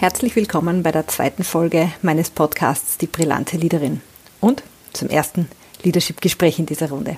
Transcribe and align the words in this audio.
Herzlich 0.00 0.36
willkommen 0.36 0.84
bei 0.84 0.92
der 0.92 1.08
zweiten 1.08 1.42
Folge 1.42 1.90
meines 2.02 2.30
Podcasts 2.30 2.98
Die 2.98 3.08
brillante 3.08 3.56
Leaderin 3.56 4.00
und 4.40 4.62
zum 4.92 5.08
ersten 5.08 5.48
Leadership-Gespräch 5.82 6.60
in 6.60 6.66
dieser 6.66 6.90
Runde. 6.90 7.16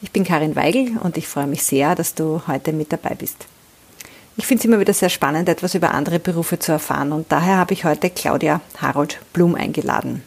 Ich 0.00 0.10
bin 0.10 0.24
Karin 0.24 0.56
Weigel 0.56 0.96
und 1.02 1.18
ich 1.18 1.28
freue 1.28 1.46
mich 1.46 1.62
sehr, 1.62 1.94
dass 1.94 2.14
du 2.14 2.40
heute 2.46 2.72
mit 2.72 2.90
dabei 2.90 3.14
bist. 3.14 3.44
Ich 4.38 4.46
finde 4.46 4.62
es 4.62 4.64
immer 4.64 4.80
wieder 4.80 4.94
sehr 4.94 5.10
spannend, 5.10 5.50
etwas 5.50 5.74
über 5.74 5.92
andere 5.92 6.18
Berufe 6.20 6.58
zu 6.58 6.72
erfahren 6.72 7.12
und 7.12 7.30
daher 7.30 7.58
habe 7.58 7.74
ich 7.74 7.84
heute 7.84 8.08
Claudia 8.08 8.62
Harold 8.78 9.20
Blum 9.34 9.54
eingeladen. 9.54 10.22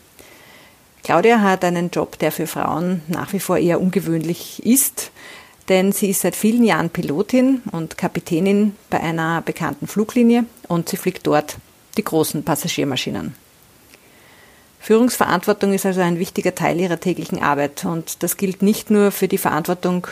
Claudia 1.01 1.41
hat 1.41 1.65
einen 1.65 1.89
Job, 1.89 2.19
der 2.19 2.31
für 2.31 2.45
Frauen 2.45 3.01
nach 3.07 3.33
wie 3.33 3.39
vor 3.39 3.57
eher 3.57 3.81
ungewöhnlich 3.81 4.63
ist, 4.63 5.09
denn 5.69 5.91
sie 5.91 6.09
ist 6.09 6.21
seit 6.21 6.35
vielen 6.35 6.63
Jahren 6.63 6.89
Pilotin 6.89 7.61
und 7.71 7.97
Kapitänin 7.97 8.75
bei 8.89 8.99
einer 8.99 9.41
bekannten 9.41 9.87
Fluglinie 9.87 10.45
und 10.67 10.89
sie 10.89 10.97
fliegt 10.97 11.25
dort 11.25 11.57
die 11.97 12.03
großen 12.03 12.43
Passagiermaschinen. 12.43 13.35
Führungsverantwortung 14.79 15.73
ist 15.73 15.85
also 15.85 16.01
ein 16.01 16.19
wichtiger 16.19 16.55
Teil 16.55 16.79
ihrer 16.79 16.99
täglichen 16.99 17.41
Arbeit 17.41 17.85
und 17.85 18.21
das 18.21 18.35
gilt 18.35 18.61
nicht 18.61 18.89
nur 18.89 19.11
für 19.11 19.29
die 19.29 19.37
Verantwortung 19.37 20.07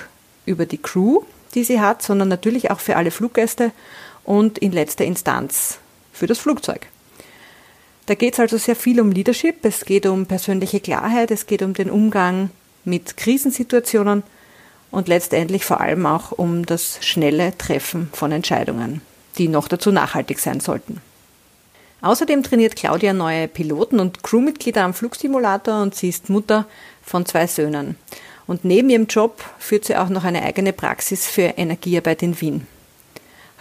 über 0.46 0.66
die 0.66 0.78
Crew, 0.78 1.24
die 1.54 1.66
sie 1.66 1.82
hat, 1.82 2.02
sondern 2.02 2.30
natürlich 2.30 2.72
auch 2.72 2.80
für 2.80 2.96
alle 2.96 3.12
Fluggäste 3.12 3.72
und 4.24 4.58
in 4.60 4.72
letzter 4.72 5.04
Instanz 5.04 5.80
für 6.14 6.28
das 6.28 6.40
Flugzeug. 6.40 6.88
Da 8.06 8.16
geht 8.16 8.34
es 8.34 8.40
also 8.40 8.58
sehr 8.58 8.78
viel 8.78 9.02
um 9.02 9.12
Leadership, 9.12 9.64
es 9.64 9.84
geht 9.84 10.06
um 10.06 10.26
persönliche 10.26 10.80
Klarheit, 10.80 11.32
es 11.32 11.46
geht 11.46 11.62
um 11.62 11.74
den 11.74 11.90
Umgang 11.90 12.50
mit 12.86 13.18
Krisensituationen 13.18 14.24
und 14.92 15.08
letztendlich 15.08 15.66
vor 15.66 15.82
allem 15.82 16.06
auch 16.06 16.32
um 16.32 16.66
das 16.66 17.00
schnelle 17.02 17.58
Treffen 17.58 18.10
von 18.14 18.32
Entscheidungen, 18.32 19.02
die 19.38 19.48
noch 19.48 19.68
dazu 19.68 19.92
nachhaltig 19.92 20.40
sein 20.40 20.60
sollten. 20.60 21.02
Außerdem 22.02 22.44
trainiert 22.44 22.76
Claudia 22.76 23.14
neue 23.14 23.48
Piloten 23.48 24.00
und 24.00 24.24
Crewmitglieder 24.24 24.84
am 24.84 24.94
Flugsimulator 24.94 25.82
und 25.82 25.96
sie 25.96 26.10
ist 26.10 26.30
Mutter 26.30 26.66
von 27.04 27.26
zwei 27.26 27.48
Söhnen. 27.48 27.96
Und 28.48 28.66
neben 28.66 28.90
ihrem 28.90 29.06
Job 29.06 29.44
führt 29.60 29.86
sie 29.86 29.96
auch 29.96 30.10
noch 30.10 30.24
eine 30.24 30.42
eigene 30.42 30.74
Praxis 30.74 31.28
für 31.28 31.44
Energiearbeit 31.44 32.24
in 32.24 32.42
Wien. 32.42 32.68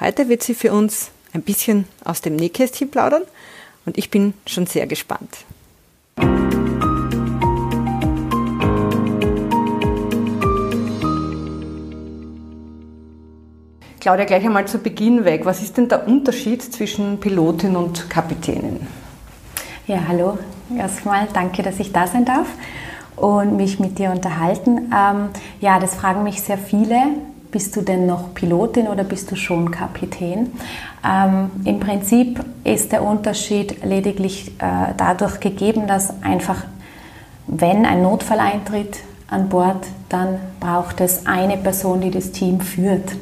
Heute 0.00 0.28
wird 0.28 0.42
sie 0.42 0.55
für 0.55 0.72
uns 0.72 1.11
ein 1.34 1.42
bisschen 1.42 1.87
aus 2.05 2.22
dem 2.22 2.34
Nähkästchen 2.34 2.91
plaudern 2.91 3.22
und 3.84 3.98
ich 3.98 4.11
bin 4.11 4.34
schon 4.47 4.67
sehr 4.67 4.87
gespannt. 4.87 5.44
Claudia, 14.01 14.25
gleich 14.25 14.47
einmal 14.47 14.67
zu 14.67 14.79
Beginn 14.79 15.27
weg. 15.27 15.45
Was 15.45 15.61
ist 15.61 15.77
denn 15.77 15.91
der 15.91 16.09
Unterschied 16.09 16.62
zwischen 16.62 17.20
Pilotin 17.20 17.77
und 17.77 18.09
Kapitänin? 18.09 18.87
Ja, 19.87 19.98
hallo. 20.09 20.39
Erstmal 20.75 21.29
danke, 21.34 21.62
dass 21.62 21.79
ich 21.79 21.93
da 21.93 22.06
sein 22.06 22.25
darf 22.25 22.47
und 23.17 23.59
mich 23.59 23.78
mit 23.78 23.98
dir 23.98 24.11
unterhalten. 24.11 24.91
Ähm, 24.91 25.28
ja, 25.61 25.78
das 25.78 25.97
fragen 25.97 26.23
mich 26.23 26.41
sehr 26.41 26.56
viele. 26.56 26.97
Bist 27.51 27.77
du 27.77 27.83
denn 27.83 28.06
noch 28.06 28.33
Pilotin 28.33 28.89
oder 28.89 29.05
bist 29.05 29.31
du 29.33 29.37
schon 29.37 29.71
Kapitän? 29.71 30.51
Ähm, 31.06 31.51
Im 31.66 31.78
Prinzip 31.78 32.43
ist 32.65 32.93
der 32.93 33.03
Unterschied 33.03 33.84
lediglich 33.84 34.53
äh, 34.60 34.94
dadurch 34.97 35.41
gegeben, 35.41 35.87
dass 35.87 36.22
einfach, 36.22 36.65
wenn 37.47 37.84
ein 37.84 38.00
Notfall 38.00 38.41
eintritt 38.41 39.00
an 39.28 39.50
Bord, 39.50 39.87
dann 40.09 40.39
braucht 40.59 41.03
es 41.03 41.27
eine 41.27 41.59
Person, 41.59 42.00
die 42.00 42.10
das 42.10 42.33
Team 42.33 42.60
führt. 42.60 43.12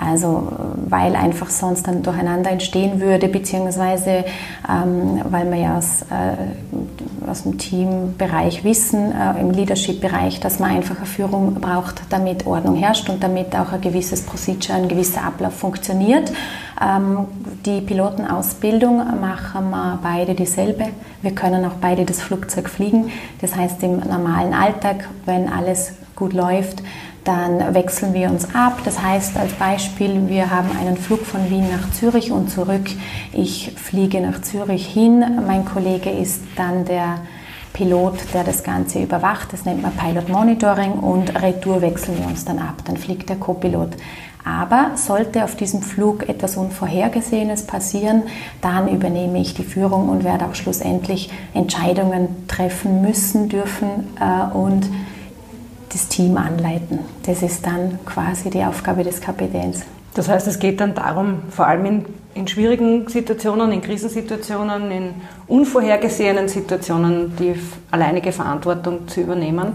Also 0.00 0.48
weil 0.88 1.14
einfach 1.14 1.50
sonst 1.50 1.86
dann 1.86 2.02
Durcheinander 2.02 2.50
entstehen 2.50 3.00
würde, 3.00 3.28
beziehungsweise 3.28 4.24
ähm, 4.68 5.20
weil 5.28 5.50
wir 5.50 5.58
ja 5.58 5.78
aus, 5.78 6.02
äh, 6.02 7.28
aus 7.30 7.42
dem 7.42 7.58
Teambereich 7.58 8.64
wissen, 8.64 9.12
äh, 9.12 9.38
im 9.38 9.50
Leadership-Bereich, 9.50 10.40
dass 10.40 10.58
man 10.58 10.70
einfach 10.70 10.96
eine 10.96 11.06
Führung 11.06 11.54
braucht, 11.54 12.02
damit 12.08 12.46
Ordnung 12.46 12.76
herrscht 12.76 13.10
und 13.10 13.22
damit 13.22 13.54
auch 13.54 13.72
ein 13.72 13.80
gewisses 13.82 14.22
Procedure, 14.22 14.78
ein 14.78 14.88
gewisser 14.88 15.22
Ablauf 15.22 15.54
funktioniert. 15.54 16.32
Ähm, 16.80 17.26
die 17.66 17.82
Pilotenausbildung 17.82 19.20
machen 19.20 19.70
wir 19.70 19.98
beide 20.02 20.34
dieselbe. 20.34 20.86
Wir 21.20 21.32
können 21.32 21.62
auch 21.66 21.76
beide 21.78 22.06
das 22.06 22.22
Flugzeug 22.22 22.70
fliegen. 22.70 23.10
Das 23.42 23.54
heißt, 23.54 23.82
im 23.82 23.98
normalen 23.98 24.54
Alltag, 24.54 25.08
wenn 25.26 25.52
alles 25.52 25.92
gut 26.16 26.32
läuft, 26.32 26.82
dann 27.30 27.74
wechseln 27.74 28.12
wir 28.12 28.28
uns 28.28 28.56
ab. 28.56 28.80
Das 28.84 29.00
heißt 29.00 29.36
als 29.36 29.52
Beispiel, 29.52 30.28
wir 30.28 30.50
haben 30.50 30.68
einen 30.76 30.96
Flug 30.96 31.24
von 31.24 31.48
Wien 31.48 31.66
nach 31.70 31.92
Zürich 31.92 32.32
und 32.32 32.50
zurück. 32.50 32.90
Ich 33.32 33.72
fliege 33.76 34.20
nach 34.20 34.42
Zürich 34.42 34.84
hin. 34.84 35.24
Mein 35.46 35.64
Kollege 35.64 36.10
ist 36.10 36.42
dann 36.56 36.84
der 36.84 37.18
Pilot, 37.72 38.14
der 38.34 38.42
das 38.42 38.64
Ganze 38.64 39.00
überwacht. 39.00 39.52
Das 39.52 39.64
nennt 39.64 39.80
man 39.80 39.92
Pilot 39.92 40.28
Monitoring 40.28 40.94
und 40.94 41.40
Retour 41.40 41.80
wechseln 41.82 42.18
wir 42.18 42.26
uns 42.26 42.44
dann 42.44 42.58
ab. 42.58 42.82
Dann 42.84 42.96
fliegt 42.96 43.28
der 43.28 43.36
Copilot. 43.36 43.90
Aber 44.44 44.92
sollte 44.96 45.44
auf 45.44 45.54
diesem 45.54 45.82
Flug 45.82 46.28
etwas 46.28 46.56
Unvorhergesehenes 46.56 47.64
passieren, 47.64 48.24
dann 48.60 48.88
übernehme 48.88 49.38
ich 49.38 49.54
die 49.54 49.62
Führung 49.62 50.08
und 50.08 50.24
werde 50.24 50.46
auch 50.46 50.56
schlussendlich 50.56 51.30
Entscheidungen 51.54 52.48
treffen 52.48 53.02
müssen 53.02 53.48
dürfen 53.48 54.08
äh, 54.18 54.56
und 54.56 54.88
das 55.92 56.08
Team 56.08 56.36
anleiten. 56.36 57.00
Das 57.24 57.42
ist 57.42 57.66
dann 57.66 57.98
quasi 58.04 58.50
die 58.50 58.64
Aufgabe 58.64 59.04
des 59.04 59.20
Kapitäns. 59.20 59.82
Das 60.14 60.28
heißt, 60.28 60.46
es 60.48 60.58
geht 60.58 60.80
dann 60.80 60.94
darum, 60.94 61.42
vor 61.50 61.66
allem 61.66 61.84
in, 61.84 62.04
in 62.34 62.48
schwierigen 62.48 63.08
Situationen, 63.08 63.70
in 63.70 63.80
Krisensituationen, 63.80 64.90
in 64.90 65.14
unvorhergesehenen 65.46 66.48
Situationen 66.48 67.36
die 67.36 67.54
alleinige 67.90 68.32
Verantwortung 68.32 69.06
zu 69.06 69.20
übernehmen. 69.20 69.72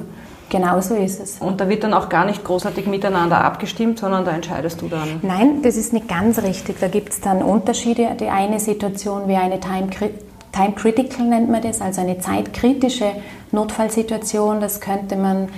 Genau 0.50 0.80
so 0.80 0.96
ist 0.96 1.20
es. 1.20 1.38
Und 1.40 1.60
da 1.60 1.70
wird 1.70 1.84
dann 1.84 1.94
auch 1.94 2.08
gar 2.10 2.26
nicht 2.26 2.44
großartig 2.44 2.86
miteinander 2.86 3.44
abgestimmt, 3.44 3.98
sondern 4.00 4.26
da 4.26 4.32
entscheidest 4.32 4.82
du 4.82 4.88
dann. 4.88 5.20
Nein, 5.22 5.62
das 5.64 5.76
ist 5.76 5.92
nicht 5.92 6.08
ganz 6.08 6.42
richtig. 6.44 6.80
Da 6.80 6.88
gibt 6.88 7.14
es 7.14 7.22
dann 7.22 7.42
Unterschiede. 7.42 8.10
Die 8.20 8.28
eine 8.28 8.60
Situation 8.60 9.28
wäre 9.28 9.42
eine 9.42 9.60
Time, 9.60 9.88
Time 9.90 10.74
Critical 10.76 11.26
nennt 11.26 11.50
man 11.50 11.62
das, 11.62 11.82
also 11.82 12.02
eine 12.02 12.20
zeitkritische 12.20 13.12
Notfallsituation. 13.52 14.62
Das 14.62 14.80
könnte 14.82 15.16
man 15.16 15.50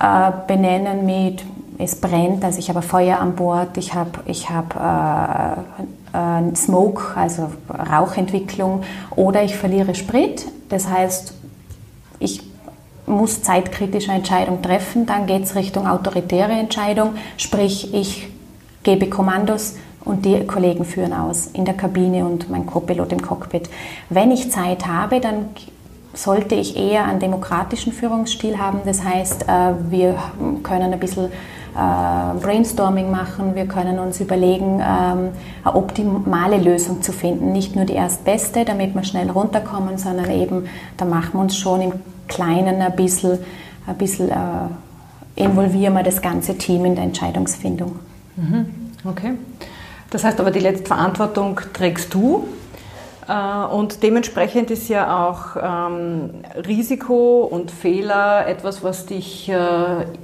äh, 0.00 0.32
benennen 0.46 1.06
mit 1.06 1.44
es 1.78 1.96
brennt, 1.96 2.44
also 2.44 2.58
ich 2.58 2.68
habe 2.68 2.82
Feuer 2.82 3.18
an 3.18 3.34
Bord, 3.34 3.76
ich 3.76 3.94
habe 3.94 4.10
ich 4.26 4.48
hab, 4.50 4.76
äh, 4.76 5.60
äh, 6.16 6.54
Smoke, 6.54 7.16
also 7.16 7.50
Rauchentwicklung, 7.68 8.82
oder 9.16 9.42
ich 9.42 9.56
verliere 9.56 9.94
Sprit, 9.94 10.46
das 10.68 10.88
heißt, 10.88 11.34
ich 12.18 12.42
muss 13.06 13.42
zeitkritische 13.42 14.12
Entscheidung 14.12 14.62
treffen, 14.62 15.06
dann 15.06 15.26
geht 15.26 15.42
es 15.42 15.54
Richtung 15.54 15.88
autoritäre 15.88 16.52
Entscheidung, 16.52 17.14
sprich 17.36 17.92
ich 17.92 18.28
gebe 18.84 19.08
Kommandos 19.08 19.74
und 20.04 20.24
die 20.24 20.44
Kollegen 20.46 20.84
führen 20.84 21.12
aus 21.12 21.48
in 21.48 21.64
der 21.64 21.74
Kabine 21.74 22.24
und 22.24 22.50
mein 22.50 22.66
Co-Pilot 22.66 23.12
im 23.12 23.22
Cockpit. 23.22 23.68
Wenn 24.08 24.30
ich 24.30 24.50
Zeit 24.50 24.86
habe, 24.86 25.20
dann 25.20 25.46
sollte 26.14 26.54
ich 26.54 26.76
eher 26.76 27.04
einen 27.04 27.20
demokratischen 27.20 27.92
Führungsstil 27.92 28.58
haben. 28.58 28.80
Das 28.84 29.02
heißt, 29.02 29.44
äh, 29.48 29.72
wir 29.90 30.16
können 30.62 30.92
ein 30.92 31.00
bisschen 31.00 31.26
äh, 31.26 32.38
Brainstorming 32.38 33.10
machen, 33.10 33.54
wir 33.54 33.66
können 33.66 33.98
uns 33.98 34.20
überlegen, 34.20 34.80
ähm, 34.80 35.30
eine 35.64 35.74
optimale 35.74 36.58
Lösung 36.58 37.00
zu 37.00 37.12
finden. 37.12 37.52
Nicht 37.52 37.76
nur 37.76 37.86
die 37.86 37.94
erstbeste, 37.94 38.64
damit 38.64 38.94
wir 38.94 39.04
schnell 39.04 39.30
runterkommen, 39.30 39.96
sondern 39.96 40.30
eben, 40.30 40.66
da 40.98 41.04
machen 41.04 41.32
wir 41.34 41.40
uns 41.40 41.56
schon 41.56 41.80
im 41.80 41.92
Kleinen 42.28 42.82
ein 42.82 42.94
bisschen, 42.94 43.38
ein 43.86 43.96
bisschen 43.96 44.28
äh, 44.30 44.34
involvieren 45.34 45.94
wir 45.94 46.02
das 46.02 46.20
ganze 46.20 46.58
Team 46.58 46.84
in 46.84 46.94
der 46.94 47.04
Entscheidungsfindung. 47.04 47.98
Mhm. 48.36 48.66
Okay. 49.04 49.32
Das 50.10 50.24
heißt 50.24 50.40
aber, 50.40 50.50
die 50.50 50.60
letzte 50.60 50.86
Verantwortung 50.86 51.58
trägst 51.72 52.12
du 52.12 52.46
und 53.28 54.02
dementsprechend 54.02 54.70
ist 54.72 54.88
ja 54.88 55.28
auch 55.28 55.56
ähm, 55.56 56.30
Risiko 56.66 57.42
und 57.44 57.70
Fehler 57.70 58.48
etwas, 58.48 58.82
was 58.82 59.06
dich 59.06 59.48
äh, 59.48 59.54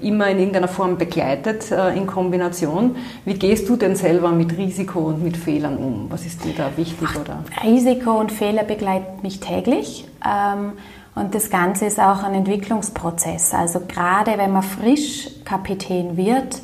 immer 0.01 0.29
in 0.29 0.39
irgendeiner 0.39 0.69
Form 0.69 0.99
begleitet 0.99 1.71
äh, 1.71 1.97
in 1.97 2.09
Kombination. 2.09 2.97
Wie 3.25 3.35
gehst 3.35 3.69
du 3.69 3.77
denn 3.77 3.95
selber 3.95 4.31
mit 4.31 4.57
Risiko 4.57 5.01
und 5.01 5.23
mit 5.23 5.37
Fehlern 5.37 5.77
um? 5.77 6.07
Was 6.09 6.27
ist 6.27 6.45
dir 6.45 6.55
da 6.57 6.71
wichtig? 6.77 7.09
Oder? 7.21 7.45
Risiko 7.63 8.19
und 8.19 8.33
Fehler 8.33 8.65
begleiten 8.65 9.23
mich 9.23 9.39
täglich. 9.39 10.05
Ähm, 10.27 10.73
und 11.15 11.35
das 11.35 11.51
Ganze 11.51 11.87
ist 11.87 12.01
auch 12.01 12.23
ein 12.23 12.35
Entwicklungsprozess. 12.35 13.55
Also 13.55 13.81
gerade 13.87 14.39
wenn 14.39 14.53
man 14.53 14.63
frisch 14.63 15.29
Kapitän 15.45 16.17
wird, 16.17 16.61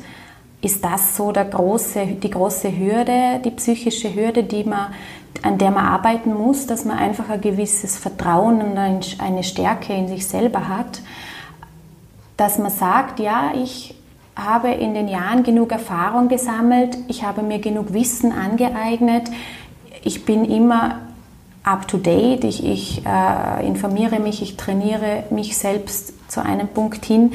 ist 0.61 0.83
das 0.83 1.15
so 1.15 1.31
der 1.31 1.45
große, 1.45 2.05
die 2.21 2.29
große 2.29 2.75
Hürde, 2.75 3.41
die 3.43 3.51
psychische 3.51 4.13
Hürde, 4.13 4.43
die 4.43 4.63
man 4.63 4.93
an 5.43 5.57
der 5.57 5.71
man 5.71 5.85
arbeiten 5.85 6.33
muss, 6.33 6.67
dass 6.67 6.85
man 6.85 6.97
einfach 6.97 7.29
ein 7.29 7.41
gewisses 7.41 7.97
Vertrauen 7.97 8.61
und 8.61 8.77
eine 8.77 9.43
Stärke 9.43 9.93
in 9.93 10.07
sich 10.07 10.27
selber 10.27 10.67
hat, 10.67 11.01
dass 12.37 12.57
man 12.57 12.71
sagt, 12.71 13.19
ja, 13.19 13.51
ich 13.55 13.95
habe 14.35 14.69
in 14.69 14.93
den 14.93 15.07
Jahren 15.07 15.43
genug 15.43 15.71
Erfahrung 15.71 16.27
gesammelt, 16.27 16.97
ich 17.07 17.23
habe 17.23 17.41
mir 17.41 17.59
genug 17.59 17.93
Wissen 17.93 18.31
angeeignet, 18.31 19.29
ich 20.03 20.25
bin 20.25 20.45
immer 20.45 20.99
up 21.63 21.87
to 21.87 21.97
date, 21.97 22.43
ich, 22.43 22.63
ich 22.63 23.03
äh, 23.05 23.65
informiere 23.65 24.19
mich, 24.19 24.41
ich 24.41 24.57
trainiere 24.57 25.23
mich 25.29 25.57
selbst 25.57 26.13
zu 26.29 26.43
einem 26.43 26.67
Punkt 26.67 27.05
hin, 27.05 27.31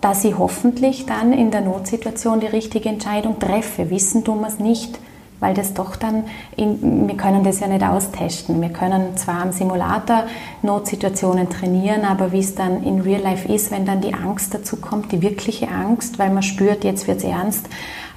dass 0.00 0.24
ich 0.24 0.36
hoffentlich 0.36 1.06
dann 1.06 1.32
in 1.32 1.50
der 1.50 1.60
Notsituation 1.60 2.40
die 2.40 2.46
richtige 2.46 2.88
Entscheidung 2.88 3.38
treffe. 3.38 3.90
Wissen 3.90 4.24
tun 4.24 4.40
wir 4.40 4.48
es 4.48 4.58
nicht, 4.58 4.98
weil 5.40 5.54
das 5.54 5.74
doch 5.74 5.96
dann, 5.96 6.24
in, 6.56 7.08
wir 7.08 7.16
können 7.16 7.44
das 7.44 7.60
ja 7.60 7.68
nicht 7.68 7.82
austesten. 7.82 8.60
Wir 8.60 8.70
können 8.70 9.16
zwar 9.16 9.42
am 9.42 9.52
Simulator 9.52 10.24
Notsituationen 10.62 11.48
trainieren, 11.48 12.04
aber 12.04 12.32
wie 12.32 12.40
es 12.40 12.54
dann 12.54 12.82
in 12.82 13.00
Real 13.00 13.22
Life 13.22 13.52
ist, 13.52 13.70
wenn 13.70 13.86
dann 13.86 14.00
die 14.00 14.14
Angst 14.14 14.54
dazu 14.54 14.76
kommt, 14.76 15.12
die 15.12 15.22
wirkliche 15.22 15.68
Angst, 15.68 16.18
weil 16.18 16.30
man 16.30 16.42
spürt, 16.42 16.84
jetzt 16.84 17.06
wird 17.06 17.18
es 17.18 17.24
ernst, 17.24 17.68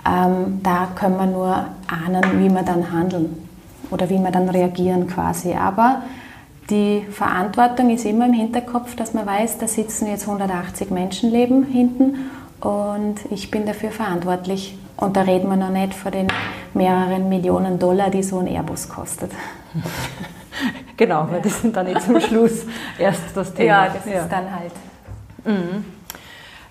ähm, 0.07 0.59
da 0.63 0.87
können 0.95 1.17
wir 1.17 1.27
nur 1.27 1.65
ahnen, 1.87 2.23
wie 2.39 2.49
wir 2.49 2.63
dann 2.63 2.91
handeln 2.91 3.47
oder 3.91 4.09
wie 4.09 4.17
wir 4.17 4.31
dann 4.31 4.49
reagieren 4.49 5.07
quasi. 5.07 5.53
Aber 5.53 6.01
die 6.69 7.01
Verantwortung 7.11 7.89
ist 7.89 8.05
immer 8.05 8.25
im 8.25 8.33
Hinterkopf, 8.33 8.95
dass 8.95 9.13
man 9.13 9.25
weiß, 9.25 9.57
da 9.59 9.67
sitzen 9.67 10.07
jetzt 10.07 10.27
180 10.27 10.89
Menschenleben 10.89 11.65
hinten 11.65 12.15
und 12.61 13.15
ich 13.29 13.51
bin 13.51 13.65
dafür 13.65 13.91
verantwortlich. 13.91 14.77
Und 14.97 15.17
da 15.17 15.21
reden 15.21 15.49
wir 15.49 15.55
noch 15.55 15.69
nicht 15.69 15.93
von 15.93 16.11
den 16.11 16.27
mehreren 16.73 17.27
Millionen 17.27 17.79
Dollar, 17.79 18.09
die 18.11 18.21
so 18.21 18.39
ein 18.39 18.47
Airbus 18.47 18.87
kostet. 18.87 19.31
genau, 20.97 21.27
weil 21.29 21.41
das 21.41 21.61
sind 21.61 21.75
dann 21.75 21.87
nicht 21.87 22.01
zum 22.01 22.19
Schluss 22.21 22.65
erst 22.99 23.35
das 23.35 23.53
Thema. 23.53 23.85
Ja, 23.85 23.93
das 23.93 24.05
ja. 24.05 24.21
ist 24.21 24.31
dann 24.31 24.45
halt. 24.55 24.71
Mhm. 25.43 25.85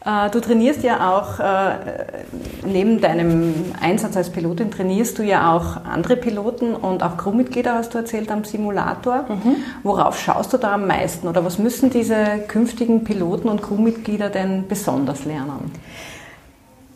Äh, 0.05 0.31
du 0.31 0.41
trainierst 0.41 0.82
ja 0.82 1.11
auch, 1.11 1.41
äh, 1.41 2.25
neben 2.64 3.00
deinem 3.00 3.55
Einsatz 3.81 4.17
als 4.17 4.31
Pilotin, 4.31 4.70
trainierst 4.70 5.19
du 5.19 5.23
ja 5.23 5.55
auch 5.55 5.85
andere 5.85 6.17
Piloten 6.17 6.75
und 6.75 7.02
auch 7.02 7.17
Crewmitglieder, 7.17 7.75
hast 7.75 7.93
du 7.93 7.99
erzählt, 7.99 8.31
am 8.31 8.44
Simulator. 8.44 9.26
Mhm. 9.29 9.56
Worauf 9.82 10.19
schaust 10.19 10.52
du 10.52 10.56
da 10.56 10.75
am 10.75 10.87
meisten 10.87 11.29
oder 11.29 11.44
was 11.44 11.58
müssen 11.58 11.91
diese 11.91 12.38
künftigen 12.49 13.05
Piloten 13.05 13.49
und 13.49 13.62
Crewmitglieder 13.62 14.31
denn 14.31 14.67
besonders 14.69 15.25
lernen? 15.25 15.70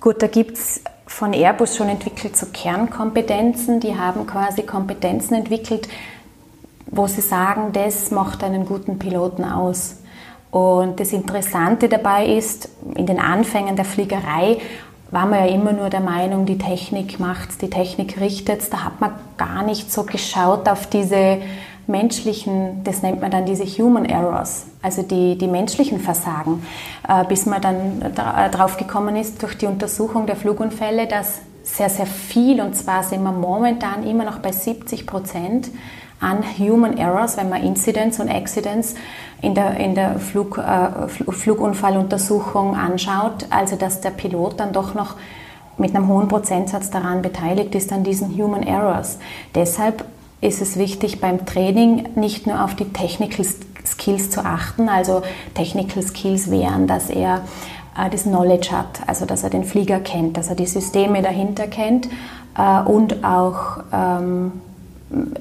Gut, 0.00 0.23
da 0.23 0.27
gibt 0.27 0.57
es 0.57 0.83
von 1.07 1.33
Airbus 1.33 1.77
schon 1.77 1.89
entwickelt 1.89 2.37
so 2.37 2.47
Kernkompetenzen. 2.53 3.81
Die 3.81 3.97
haben 3.97 4.27
quasi 4.27 4.62
Kompetenzen 4.62 5.35
entwickelt, 5.35 5.89
wo 6.87 7.07
sie 7.07 7.21
sagen, 7.21 7.73
das 7.73 8.11
macht 8.11 8.43
einen 8.43 8.65
guten 8.65 8.99
Piloten 8.99 9.45
aus. 9.45 9.97
Und 10.55 11.01
das 11.01 11.12
Interessante 11.12 11.89
dabei 11.89 12.27
ist, 12.27 12.69
in 12.95 13.06
den 13.06 13.19
Anfängen 13.19 13.75
der 13.75 13.85
Fliegerei 13.85 14.59
war 15.11 15.27
man 15.27 15.41
ja 15.41 15.53
immer 15.53 15.73
nur 15.73 15.91
der 15.91 15.99
Meinung, 15.99 16.47
die 16.47 16.59
Technik 16.59 17.19
macht 17.19 17.61
die 17.61 17.71
Technik 17.71 18.21
richtet 18.21 18.73
Da 18.73 18.85
hat 18.85 19.01
man 19.01 19.15
gar 19.37 19.65
nicht 19.65 19.91
so 19.91 20.05
geschaut 20.05 20.69
auf 20.69 20.87
diese 20.87 21.39
menschlichen, 21.89 22.85
das 22.85 23.03
nennt 23.03 23.21
man 23.21 23.33
dann 23.33 23.47
diese 23.47 23.65
Human 23.65 24.05
Errors, 24.05 24.67
also 24.81 25.03
die, 25.03 25.37
die 25.37 25.49
menschlichen 25.49 25.99
Versagen, 25.99 26.65
äh, 27.09 27.25
bis 27.25 27.47
man 27.47 27.61
dann 27.61 28.15
drauf 28.53 28.77
gekommen 28.77 29.17
ist 29.17 29.43
durch 29.43 29.59
die 29.59 29.67
Untersuchung 29.67 30.27
der 30.27 30.37
Flugunfälle, 30.37 31.09
dass 31.09 31.41
sehr, 31.65 31.91
sehr 31.91 32.07
viel, 32.07 32.61
und 32.61 32.77
zwar 32.77 33.03
sind 33.03 33.25
wir 33.25 33.33
momentan 33.33 34.07
immer 34.07 34.25
noch 34.25 34.39
bei 34.39 34.53
70 34.53 35.05
Prozent, 35.05 35.71
an 36.20 36.43
Human 36.58 36.96
Errors, 36.96 37.37
wenn 37.37 37.49
man 37.49 37.62
Incidents 37.62 38.20
und 38.20 38.28
Accidents 38.28 38.94
in 39.43 39.55
der, 39.55 39.76
in 39.76 39.94
der 39.94 40.19
Flug, 40.19 40.58
äh, 40.58 41.08
Flugunfalluntersuchung 41.08 42.76
anschaut, 42.76 43.46
also 43.50 43.76
dass 43.76 44.00
der 44.00 44.11
Pilot 44.11 44.61
dann 44.61 44.72
doch 44.72 44.94
noch 44.94 45.16
mit 45.76 45.94
einem 45.94 46.08
hohen 46.08 46.28
Prozentsatz 46.28 46.90
daran 46.90 47.22
beteiligt 47.22 47.75
ist, 47.75 47.93
an 47.93 48.05
diesen 48.05 48.31
Human 48.38 48.62
Errors. 48.62 49.19
Deshalb 49.55 50.05
ist 50.40 50.62
es 50.62 50.78
wichtig 50.78 51.20
beim 51.20 51.46
Training 51.46 52.11
nicht 52.14 52.46
nur 52.46 52.62
auf 52.64 52.75
die 52.75 52.93
Technical 52.93 53.44
Skills 53.84 54.31
zu 54.31 54.44
achten, 54.44 54.88
also 54.88 55.22
Technical 55.55 56.02
Skills 56.02 56.50
wären, 56.50 56.87
dass 56.87 57.11
er 57.11 57.43
äh, 57.99 58.11
das 58.11 58.25
Knowledge 58.25 58.70
hat, 58.70 59.00
also 59.06 59.26
dass 59.26 59.43
er 59.43 59.50
den 59.50 59.64
Flieger 59.64 60.00
kennt, 60.00 60.37
dass 60.37 60.49
er 60.49 60.55
die 60.55 60.66
Systeme 60.66 61.22
dahinter 61.22 61.66
kennt 61.66 62.08
äh, 62.56 62.81
und 62.82 63.25
auch 63.25 63.78
ähm, 63.93 64.52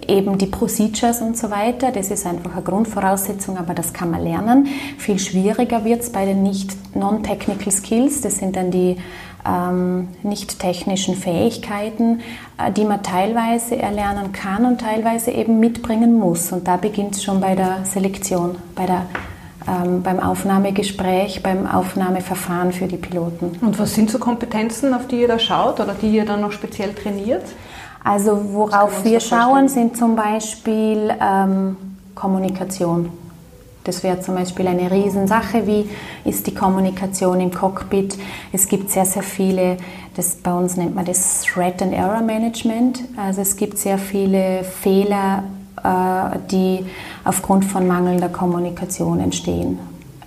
eben 0.08 0.38
die 0.38 0.46
Procedures 0.46 1.22
und 1.22 1.38
so 1.38 1.50
weiter. 1.50 1.92
Das 1.92 2.12
ist 2.12 2.26
einfach 2.26 2.54
eine 2.54 2.62
Grundvoraussetzung, 2.62 3.58
aber 3.58 3.74
das 3.74 3.94
kann 3.94 4.12
man 4.12 4.24
lernen. 4.24 4.68
Viel 4.98 5.20
schwieriger 5.20 5.84
wird 5.86 6.02
es 6.02 6.12
bei 6.12 6.26
den 6.26 6.44
nicht 6.44 6.96
non-technical 6.96 7.72
Skills. 7.72 8.22
Das 8.22 8.38
sind 8.38 8.56
dann 8.56 8.72
die 8.72 8.98
ähm, 9.46 10.10
nicht 10.24 10.60
technischen 10.60 11.16
Fähigkeiten, 11.16 12.22
äh, 12.58 12.72
die 12.72 12.86
man 12.86 13.04
teilweise 13.04 13.78
erlernen 13.78 14.32
kann 14.32 14.66
und 14.66 14.82
teilweise 14.82 15.32
eben 15.32 15.60
mitbringen 15.60 16.18
muss. 16.18 16.52
Und 16.52 16.68
da 16.68 16.78
beginnt 16.78 17.16
es 17.16 17.24
schon 17.24 17.42
bei 17.42 17.56
der 17.56 17.86
Selektion, 17.86 18.56
bei 18.76 18.86
der 18.86 19.06
ähm, 19.66 20.04
beim 20.04 20.20
Aufnahmegespräch, 20.20 21.42
beim 21.42 21.66
Aufnahmeverfahren 21.66 22.74
für 22.74 22.88
die 22.88 22.98
Piloten. 22.98 23.58
Und 23.62 23.80
was 23.80 23.96
sind 23.96 24.12
so 24.12 24.20
Kompetenzen, 24.20 24.94
auf 24.94 25.08
die 25.08 25.22
ihr 25.22 25.28
da 25.30 25.40
schaut 25.40 25.80
oder 25.80 25.94
die 25.94 26.10
ihr 26.10 26.26
dann 26.26 26.42
noch 26.42 26.52
speziell 26.52 26.94
trainiert? 26.94 27.44
Also 28.04 28.54
worauf 28.54 29.06
wir 29.06 29.20
schauen, 29.20 29.70
sind 29.70 29.96
zum 29.96 30.16
Beispiel 30.16 31.14
ähm, 31.22 31.78
Kommunikation. 32.16 33.10
Das 33.84 34.04
wäre 34.04 34.20
zum 34.22 34.36
Beispiel 34.36 34.68
eine 34.68 34.90
Riesensache. 34.90 35.68
Wie 35.68 35.90
ist 36.24 36.48
die 36.48 36.54
Kommunikation 36.54 37.42
im 37.42 37.52
Cockpit? 37.52 38.18
Es 38.52 38.68
gibt 38.68 38.90
sehr, 38.90 39.06
sehr 39.06 39.24
viele, 39.24 39.78
das, 40.16 40.36
bei 40.36 40.54
uns 40.54 40.78
nennt 40.78 40.96
man 40.96 41.06
das 41.06 41.44
Threat 41.44 41.82
and 41.82 41.94
Error 41.94 42.22
Management. 42.22 43.04
Also 43.18 43.42
es 43.42 43.56
gibt 43.56 43.78
sehr 43.78 43.98
viele 43.98 44.64
Fehler, 44.64 45.44
äh, 45.84 46.38
die 46.50 46.86
aufgrund 47.26 47.66
von 47.66 47.88
mangelnder 47.88 48.30
Kommunikation 48.30 49.20
entstehen. 49.20 49.80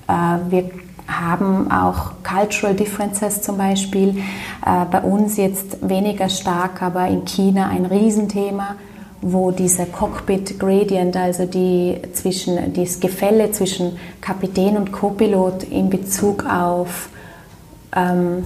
Äh, 0.07 0.13
wir 0.51 0.71
haben 1.09 1.71
auch 1.71 2.13
Cultural 2.23 2.75
Differences 2.75 3.43
zum 3.43 3.59
Beispiel. 3.59 4.19
Äh, 4.65 4.85
bei 4.91 5.01
uns 5.01 5.37
jetzt 5.37 5.89
weniger 5.89 6.29
stark, 6.29 6.83
aber 6.83 7.07
in 7.09 7.25
China 7.25 7.69
ein 7.69 7.87
Riesenthema, 7.87 8.77
wo 9.23 9.51
dieser 9.51 9.87
Cockpit 9.87 10.59
Gradient, 10.59 11.17
also 11.17 11.47
die 11.47 12.01
zwischen, 12.13 12.75
das 12.75 13.01
Gefälle 13.01 13.51
zwischen 13.51 13.99
Kapitän 14.21 14.77
und 14.77 14.93
Copilot 14.93 15.65
in 15.65 15.91
Bezug 15.91 16.45
auf 16.45 17.09
ähm, 17.95 18.45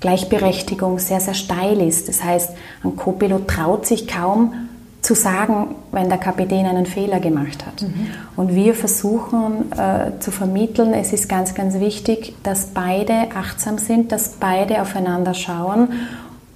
Gleichberechtigung 0.00 0.98
sehr, 0.98 1.20
sehr 1.20 1.34
steil 1.34 1.80
ist. 1.80 2.08
Das 2.08 2.22
heißt, 2.22 2.52
ein 2.84 2.94
Copilot 2.96 3.48
traut 3.48 3.86
sich 3.86 4.06
kaum, 4.06 4.67
zu 5.08 5.14
sagen, 5.14 5.74
wenn 5.90 6.10
der 6.10 6.18
Kapitän 6.18 6.66
einen 6.66 6.84
Fehler 6.84 7.18
gemacht 7.18 7.64
hat. 7.64 7.80
Mhm. 7.80 8.08
Und 8.36 8.54
wir 8.54 8.74
versuchen 8.74 9.72
äh, 9.72 10.20
zu 10.20 10.30
vermitteln, 10.30 10.92
es 10.92 11.14
ist 11.14 11.30
ganz, 11.30 11.54
ganz 11.54 11.80
wichtig, 11.80 12.34
dass 12.42 12.66
beide 12.74 13.14
achtsam 13.34 13.78
sind, 13.78 14.12
dass 14.12 14.32
beide 14.38 14.82
aufeinander 14.82 15.32
schauen 15.32 15.88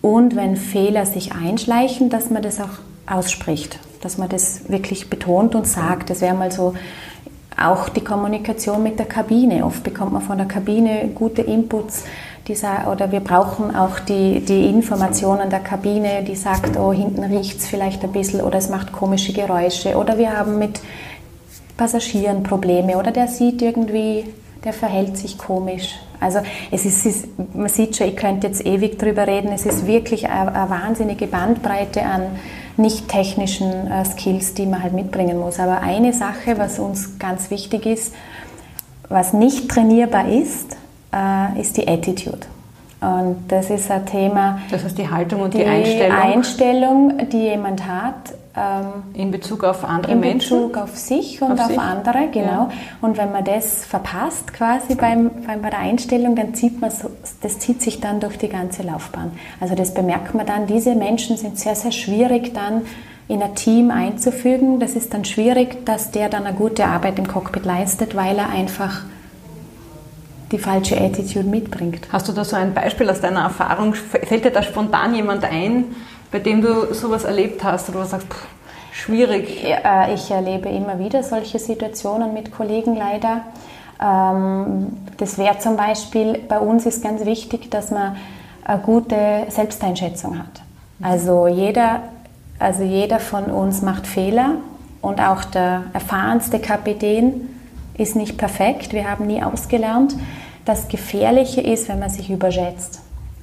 und 0.02 0.36
wenn 0.36 0.56
Fehler 0.56 1.06
sich 1.06 1.32
einschleichen, 1.32 2.10
dass 2.10 2.28
man 2.28 2.42
das 2.42 2.60
auch 2.60 2.76
ausspricht, 3.06 3.78
dass 4.02 4.18
man 4.18 4.28
das 4.28 4.68
wirklich 4.68 5.08
betont 5.08 5.54
und 5.54 5.66
sagt. 5.66 6.10
Das 6.10 6.20
wäre 6.20 6.34
mal 6.34 6.52
so 6.52 6.74
auch 7.56 7.88
die 7.88 8.04
Kommunikation 8.04 8.82
mit 8.82 8.98
der 8.98 9.06
Kabine. 9.06 9.64
Oft 9.64 9.82
bekommt 9.82 10.12
man 10.12 10.20
von 10.20 10.36
der 10.36 10.46
Kabine 10.46 11.08
gute 11.14 11.40
Inputs 11.40 12.04
dieser, 12.48 12.90
oder 12.90 13.12
wir 13.12 13.20
brauchen 13.20 13.74
auch 13.74 14.00
die, 14.00 14.40
die 14.40 14.66
Informationen 14.66 15.50
der 15.50 15.60
Kabine, 15.60 16.24
die 16.24 16.34
sagt, 16.34 16.76
oh, 16.76 16.92
hinten 16.92 17.22
riecht 17.22 17.58
es 17.58 17.66
vielleicht 17.66 18.02
ein 18.02 18.12
bisschen 18.12 18.40
oder 18.40 18.58
es 18.58 18.68
macht 18.68 18.92
komische 18.92 19.32
Geräusche 19.32 19.96
oder 19.96 20.18
wir 20.18 20.36
haben 20.36 20.58
mit 20.58 20.80
Passagieren 21.76 22.42
Probleme 22.42 22.96
oder 22.96 23.12
der 23.12 23.28
sieht 23.28 23.62
irgendwie, 23.62 24.24
der 24.64 24.72
verhält 24.72 25.16
sich 25.16 25.38
komisch. 25.38 25.98
Also 26.20 26.40
es 26.70 26.84
ist, 26.84 27.06
ist 27.06 27.28
man 27.54 27.68
sieht 27.68 27.96
schon, 27.96 28.08
ich 28.08 28.16
könnte 28.16 28.46
jetzt 28.46 28.64
ewig 28.64 28.98
drüber 28.98 29.26
reden, 29.26 29.50
es 29.52 29.66
ist 29.66 29.86
wirklich 29.86 30.28
eine, 30.28 30.54
eine 30.54 30.70
wahnsinnige 30.70 31.26
Bandbreite 31.26 32.02
an 32.02 32.22
nicht 32.76 33.08
technischen 33.08 33.90
äh, 33.90 34.04
Skills, 34.04 34.54
die 34.54 34.66
man 34.66 34.82
halt 34.82 34.92
mitbringen 34.92 35.38
muss. 35.38 35.58
Aber 35.58 35.80
eine 35.80 36.12
Sache, 36.12 36.58
was 36.58 36.78
uns 36.78 37.18
ganz 37.18 37.50
wichtig 37.50 37.86
ist, 37.86 38.14
was 39.08 39.32
nicht 39.32 39.68
trainierbar 39.68 40.28
ist, 40.28 40.76
äh, 41.12 41.60
ist 41.60 41.76
die 41.76 41.86
Attitude. 41.86 42.46
Und 43.02 43.44
das 43.48 43.68
ist 43.68 43.90
ein 43.90 44.06
Thema. 44.06 44.60
Das 44.70 44.84
heißt 44.84 44.96
die 44.96 45.10
Haltung 45.10 45.40
und 45.40 45.54
die, 45.54 45.58
die 45.58 45.64
Einstellung. 45.64 46.16
Einstellung, 46.16 47.28
die 47.30 47.38
jemand 47.38 47.86
hat. 47.86 48.34
Ähm, 48.54 49.02
in 49.14 49.30
Bezug 49.32 49.64
auf 49.64 49.82
andere 49.84 50.12
in 50.12 50.20
Menschen? 50.20 50.56
In 50.56 50.68
Bezug 50.68 50.84
auf 50.84 50.96
sich 50.96 51.42
und 51.42 51.52
auf, 51.52 51.60
auf 51.60 51.66
sich? 51.66 51.78
andere, 51.78 52.28
genau. 52.30 52.68
Ja. 52.68 52.70
Und 53.00 53.16
wenn 53.16 53.32
man 53.32 53.44
das 53.44 53.84
verpasst, 53.84 54.52
quasi 54.52 54.94
beim, 54.94 55.30
beim, 55.44 55.62
bei 55.62 55.70
der 55.70 55.80
Einstellung, 55.80 56.36
dann 56.36 56.54
zieht 56.54 56.80
man 56.80 56.90
so, 56.90 57.10
das 57.40 57.58
zieht 57.58 57.82
sich 57.82 58.00
dann 58.00 58.20
durch 58.20 58.38
die 58.38 58.48
ganze 58.48 58.82
Laufbahn. 58.82 59.32
Also 59.58 59.74
das 59.74 59.94
bemerkt 59.94 60.34
man 60.34 60.46
dann. 60.46 60.66
Diese 60.66 60.94
Menschen 60.94 61.36
sind 61.36 61.58
sehr, 61.58 61.74
sehr 61.74 61.92
schwierig 61.92 62.54
dann 62.54 62.82
in 63.26 63.42
ein 63.42 63.54
Team 63.56 63.90
einzufügen. 63.90 64.78
Das 64.78 64.94
ist 64.94 65.12
dann 65.12 65.24
schwierig, 65.24 65.84
dass 65.86 66.12
der 66.12 66.28
dann 66.28 66.44
eine 66.44 66.56
gute 66.56 66.84
Arbeit 66.84 67.18
im 67.18 67.26
Cockpit 67.26 67.64
leistet, 67.64 68.14
weil 68.14 68.38
er 68.38 68.50
einfach 68.50 69.02
die 70.52 70.58
falsche 70.58 71.00
Attitude 71.00 71.48
mitbringt. 71.48 72.06
Hast 72.12 72.28
du 72.28 72.32
da 72.32 72.44
so 72.44 72.54
ein 72.56 72.74
Beispiel 72.74 73.08
aus 73.10 73.20
deiner 73.20 73.42
Erfahrung? 73.42 73.94
Fällt 73.94 74.44
dir 74.44 74.50
da 74.50 74.62
spontan 74.62 75.14
jemand 75.14 75.44
ein, 75.44 75.86
bei 76.30 76.38
dem 76.38 76.60
du 76.62 76.94
sowas 76.94 77.24
erlebt 77.24 77.64
hast, 77.64 77.88
oder 77.88 78.00
du 78.00 78.06
sagst, 78.06 78.28
pff, 78.28 78.46
schwierig? 78.92 79.64
Äh, 79.64 80.14
ich 80.14 80.30
erlebe 80.30 80.68
immer 80.68 80.98
wieder 80.98 81.22
solche 81.22 81.58
Situationen 81.58 82.34
mit 82.34 82.52
Kollegen 82.52 82.96
leider. 82.96 83.40
Ähm, 84.00 84.88
das 85.16 85.38
wäre 85.38 85.58
zum 85.58 85.76
Beispiel, 85.76 86.38
bei 86.48 86.58
uns 86.58 86.86
ist 86.86 87.02
ganz 87.02 87.24
wichtig, 87.24 87.70
dass 87.70 87.90
man 87.90 88.16
eine 88.64 88.80
gute 88.80 89.46
Selbsteinschätzung 89.48 90.38
hat. 90.38 90.62
Also 91.02 91.48
jeder, 91.48 92.02
also 92.58 92.84
jeder 92.84 93.18
von 93.18 93.44
uns 93.44 93.82
macht 93.82 94.06
Fehler 94.06 94.56
und 95.00 95.20
auch 95.20 95.44
der 95.44 95.84
erfahrenste 95.92 96.60
Kapitän 96.60 97.48
ist 97.98 98.16
nicht 98.16 98.38
perfekt. 98.38 98.92
Wir 98.92 99.10
haben 99.10 99.26
nie 99.26 99.42
ausgelernt. 99.42 100.14
Das 100.64 100.88
Gefährliche 100.88 101.60
ist, 101.60 101.88
wenn 101.88 101.98
man 101.98 102.10
sich 102.10 102.30
überschätzt. 102.30 103.00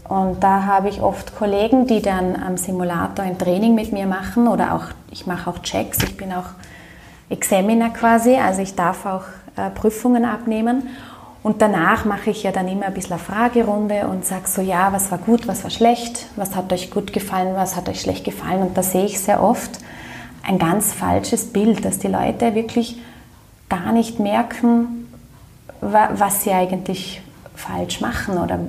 Und 0.08 0.42
da 0.42 0.64
habe 0.64 0.90
ich 0.90 1.02
oft 1.02 1.38
Kollegen, 1.38 1.86
die 1.86 2.02
dann 2.02 2.36
am 2.36 2.58
Simulator 2.58 3.24
ein 3.24 3.38
Training 3.38 3.76
mit 3.76 3.94
mir 3.94 4.08
machen 4.08 4.48
oder 4.48 4.74
auch, 4.74 4.86
ich 5.12 5.28
mache 5.28 5.50
auch 5.50 5.60
Checks, 5.60 6.00
ich 6.04 6.18
bin 6.18 6.34
auch 6.34 6.50
Examiner 7.30 7.92
quasi, 7.92 8.36
also 8.36 8.62
ich 8.62 8.74
darf 8.74 9.06
auch 9.06 9.24
äh, 9.56 9.70
Prüfungen 9.70 10.26
abnehmen. 10.26 10.90
Und 11.44 11.62
danach 11.62 12.06
mache 12.06 12.32
ich 12.32 12.44
ja 12.44 12.52
dann 12.52 12.68
immer 12.68 12.88
ein 12.88 12.94
bisschen 12.94 13.14
eine 13.14 13.22
Fragerunde 13.22 14.08
und 14.08 14.26
sage 14.26 14.48
so, 14.48 14.62
ja, 14.62 14.92
was 14.92 15.12
war 15.12 15.20
gut, 15.20 15.48
was 15.48 15.64
war 15.64 15.72
schlecht, 15.72 16.26
was 16.36 16.56
hat 16.56 16.74
euch 16.74 16.92
gut 16.92 17.14
gefallen, 17.14 17.56
was 17.56 17.76
hat 17.76 17.88
euch 17.88 18.02
schlecht 18.02 18.26
gefallen. 18.26 18.62
Und 18.62 18.78
da 18.78 18.84
sehe 18.84 19.06
ich 19.06 19.20
sehr 19.20 19.42
oft 19.42 19.80
ein 20.46 20.58
ganz 20.58 20.92
falsches 20.94 21.54
Bild, 21.54 21.86
dass 21.86 22.00
die 22.00 22.08
Leute 22.08 22.56
wirklich 22.56 23.00
gar 23.70 23.92
nicht 23.92 24.20
merken, 24.20 24.99
was 25.82 26.44
sie 26.44 26.52
eigentlich 26.52 27.22
falsch 27.56 28.02
machen 28.02 28.38
oder 28.38 28.60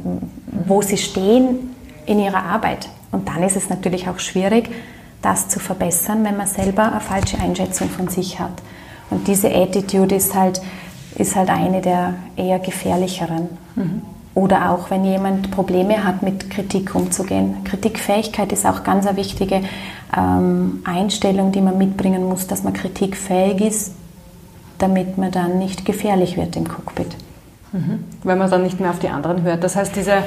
wo 0.67 0.83
sie 0.83 0.97
stehen 0.97 1.75
in 2.07 2.19
ihrer 2.19 2.43
Arbeit. 2.43 2.89
Und 3.13 3.29
dann 3.29 3.43
ist 3.43 3.57
es 3.57 3.69
natürlich 3.69 4.09
auch 4.09 4.19
schwierig, 4.19 4.71
das 5.23 5.49
zu 5.49 5.61
verbessern, 5.61 6.25
wenn 6.25 6.37
man 6.37 6.47
selber 6.47 6.91
eine 6.91 7.01
falsche 7.01 7.39
Einschätzung 7.39 7.89
von 7.89 8.09
sich 8.09 8.41
hat. 8.41 8.53
Und 9.11 9.27
diese 9.29 9.53
Attitude 9.55 10.15
ist 10.15 10.35
halt, 10.35 10.61
ist 11.17 11.37
halt 11.37 11.51
eine 11.51 11.81
der 11.81 12.15
eher 12.37 12.59
gefährlicheren. 12.59 13.49
Mhm. 13.75 14.03
Oder 14.35 14.71
auch, 14.71 14.91
wenn 14.91 15.05
jemand 15.05 15.51
Probleme 15.51 16.05
hat, 16.05 16.23
mit 16.23 16.51
Kritik 16.51 16.95
umzugehen. 16.95 17.65
Kritikfähigkeit 17.65 18.53
ist 18.53 18.65
auch 18.65 18.85
ganz 18.85 19.07
eine 19.07 19.17
wichtige 19.17 19.63
ähm, 20.17 20.83
Einstellung, 20.85 21.51
die 21.51 21.61
man 21.61 21.77
mitbringen 21.77 22.25
muss, 22.29 22.47
dass 22.47 22.63
man 22.63 22.73
kritikfähig 22.73 23.61
ist, 23.61 23.95
damit 24.81 25.19
man 25.19 25.31
dann 25.31 25.59
nicht 25.59 25.85
gefährlich 25.85 26.37
wird 26.37 26.57
im 26.57 26.67
Cockpit. 26.67 27.17
Mhm. 27.73 28.05
Weil 28.25 28.37
man 28.37 28.51
dann 28.51 28.63
nicht 28.63 28.81
mehr 28.81 28.91
auf 28.91 28.99
die 28.99 29.09
anderen 29.09 29.43
hört. 29.43 29.63
Das 29.63 29.77
heißt, 29.77 29.95
diese, 29.95 30.25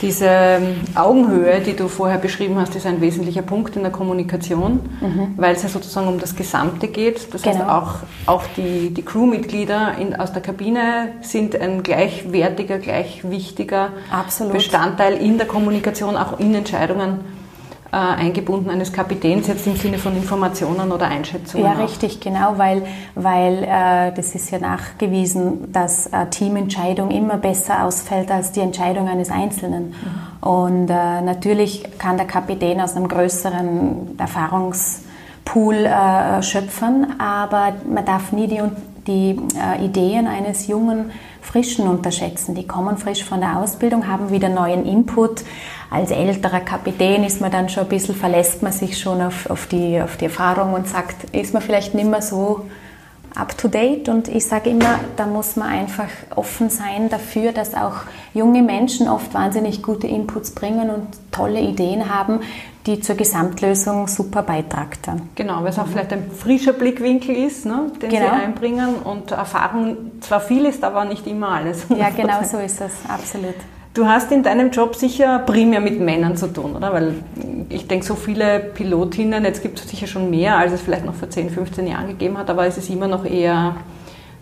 diese 0.00 0.26
ähm, 0.28 0.76
Augenhöhe, 0.94 1.60
die 1.60 1.74
du 1.74 1.88
vorher 1.88 2.18
beschrieben 2.18 2.56
hast, 2.60 2.76
ist 2.76 2.86
ein 2.86 3.00
wesentlicher 3.00 3.42
Punkt 3.42 3.74
in 3.74 3.82
der 3.82 3.90
Kommunikation, 3.90 4.80
mhm. 5.00 5.34
weil 5.36 5.56
es 5.56 5.62
ja 5.64 5.68
sozusagen 5.68 6.06
um 6.06 6.20
das 6.20 6.36
Gesamte 6.36 6.86
geht. 6.86 7.34
Das 7.34 7.42
genau. 7.42 7.56
heißt, 7.56 7.68
auch, 7.68 7.94
auch 8.26 8.44
die, 8.56 8.94
die 8.94 9.02
Crewmitglieder 9.02 9.96
in, 9.98 10.14
aus 10.14 10.32
der 10.32 10.42
Kabine 10.42 11.12
sind 11.22 11.60
ein 11.60 11.82
gleichwertiger, 11.82 12.78
gleich 12.78 13.28
wichtiger 13.28 13.90
Absolut. 14.12 14.52
Bestandteil 14.52 15.14
in 15.14 15.38
der 15.38 15.48
Kommunikation, 15.48 16.16
auch 16.16 16.38
in 16.38 16.54
Entscheidungen 16.54 17.37
äh, 17.90 17.96
eingebunden 17.96 18.68
eines 18.68 18.92
Kapitäns 18.92 19.46
jetzt 19.46 19.66
im 19.66 19.76
Sinne 19.76 19.98
von 19.98 20.14
Informationen 20.14 20.92
oder 20.92 21.08
Einschätzungen? 21.08 21.64
Ja, 21.64 21.72
auch. 21.72 21.84
richtig, 21.84 22.20
genau, 22.20 22.54
weil, 22.56 22.82
weil 23.14 23.64
äh, 23.64 24.12
das 24.14 24.34
ist 24.34 24.50
ja 24.50 24.58
nachgewiesen, 24.58 25.72
dass 25.72 26.06
äh, 26.08 26.26
Teamentscheidung 26.26 27.10
immer 27.10 27.38
besser 27.38 27.84
ausfällt 27.84 28.30
als 28.30 28.52
die 28.52 28.60
Entscheidung 28.60 29.08
eines 29.08 29.30
Einzelnen. 29.30 29.88
Mhm. 29.88 30.48
Und 30.48 30.90
äh, 30.90 31.20
natürlich 31.22 31.84
kann 31.98 32.16
der 32.18 32.26
Kapitän 32.26 32.80
aus 32.80 32.94
einem 32.94 33.08
größeren 33.08 34.18
Erfahrungspool 34.18 35.74
äh, 35.74 36.42
schöpfen, 36.42 37.18
aber 37.18 37.72
man 37.88 38.04
darf 38.04 38.32
nie 38.32 38.48
die, 38.48 38.60
die 39.06 39.40
äh, 39.56 39.84
Ideen 39.84 40.26
eines 40.26 40.66
jungen 40.66 41.10
Frischen 41.40 41.88
unterschätzen. 41.88 42.54
Die 42.54 42.66
kommen 42.66 42.98
frisch 42.98 43.24
von 43.24 43.40
der 43.40 43.58
Ausbildung, 43.58 44.06
haben 44.06 44.30
wieder 44.30 44.50
neuen 44.50 44.84
Input 44.84 45.42
als 45.90 46.10
älterer 46.10 46.60
Kapitän 46.60 47.24
ist 47.24 47.40
man 47.40 47.50
dann 47.50 47.68
schon 47.68 47.84
ein 47.84 47.88
bisschen, 47.88 48.14
verlässt 48.14 48.62
man 48.62 48.72
sich 48.72 48.98
schon 48.98 49.22
auf, 49.22 49.48
auf, 49.48 49.66
die, 49.66 50.00
auf 50.00 50.16
die 50.16 50.26
Erfahrung 50.26 50.74
und 50.74 50.86
sagt, 50.86 51.34
ist 51.34 51.54
man 51.54 51.62
vielleicht 51.62 51.94
nicht 51.94 52.08
mehr 52.08 52.22
so 52.22 52.66
up 53.34 53.56
to 53.56 53.68
date. 53.68 54.08
Und 54.08 54.28
ich 54.28 54.46
sage 54.46 54.70
immer, 54.70 55.00
da 55.16 55.26
muss 55.26 55.56
man 55.56 55.68
einfach 55.68 56.08
offen 56.34 56.68
sein 56.68 57.08
dafür, 57.08 57.52
dass 57.52 57.74
auch 57.74 58.02
junge 58.34 58.62
Menschen 58.62 59.08
oft 59.08 59.32
wahnsinnig 59.32 59.82
gute 59.82 60.06
Inputs 60.06 60.50
bringen 60.50 60.90
und 60.90 61.06
tolle 61.32 61.60
Ideen 61.60 62.12
haben, 62.14 62.40
die 62.86 63.00
zur 63.00 63.16
Gesamtlösung 63.16 64.08
super 64.08 64.42
beitragen 64.42 64.98
dann. 65.02 65.28
Genau, 65.34 65.62
weil 65.62 65.68
es 65.68 65.78
auch 65.78 65.86
mhm. 65.86 65.90
vielleicht 65.92 66.12
ein 66.12 66.30
frischer 66.30 66.72
Blickwinkel 66.72 67.36
ist, 67.36 67.64
ne, 67.64 67.92
den 68.00 68.10
genau. 68.10 68.22
Sie 68.22 68.30
einbringen 68.30 68.96
und 68.96 69.30
Erfahrung 69.30 69.96
zwar 70.20 70.40
viel 70.40 70.64
ist, 70.64 70.82
aber 70.84 71.04
nicht 71.04 71.26
immer 71.26 71.48
alles. 71.48 71.86
Ja, 71.96 72.10
genau 72.16 72.42
so 72.42 72.58
ist 72.58 72.80
es, 72.80 72.92
absolut. 73.08 73.56
Du 73.98 74.06
hast 74.06 74.30
in 74.30 74.44
deinem 74.44 74.70
Job 74.70 74.94
sicher 74.94 75.40
primär 75.40 75.80
mit 75.80 75.98
Männern 75.98 76.36
zu 76.36 76.46
tun, 76.46 76.76
oder? 76.76 76.92
Weil 76.92 77.14
ich 77.68 77.88
denke, 77.88 78.06
so 78.06 78.14
viele 78.14 78.60
Pilotinnen, 78.60 79.44
jetzt 79.44 79.60
gibt 79.60 79.80
es 79.80 79.90
sicher 79.90 80.06
schon 80.06 80.30
mehr, 80.30 80.56
als 80.56 80.72
es 80.72 80.82
vielleicht 80.82 81.04
noch 81.04 81.14
vor 81.14 81.28
10, 81.28 81.50
15 81.50 81.84
Jahren 81.84 82.06
gegeben 82.06 82.38
hat, 82.38 82.48
aber 82.48 82.64
es 82.64 82.78
ist 82.78 82.88
immer 82.90 83.08
noch 83.08 83.24
eher 83.24 83.74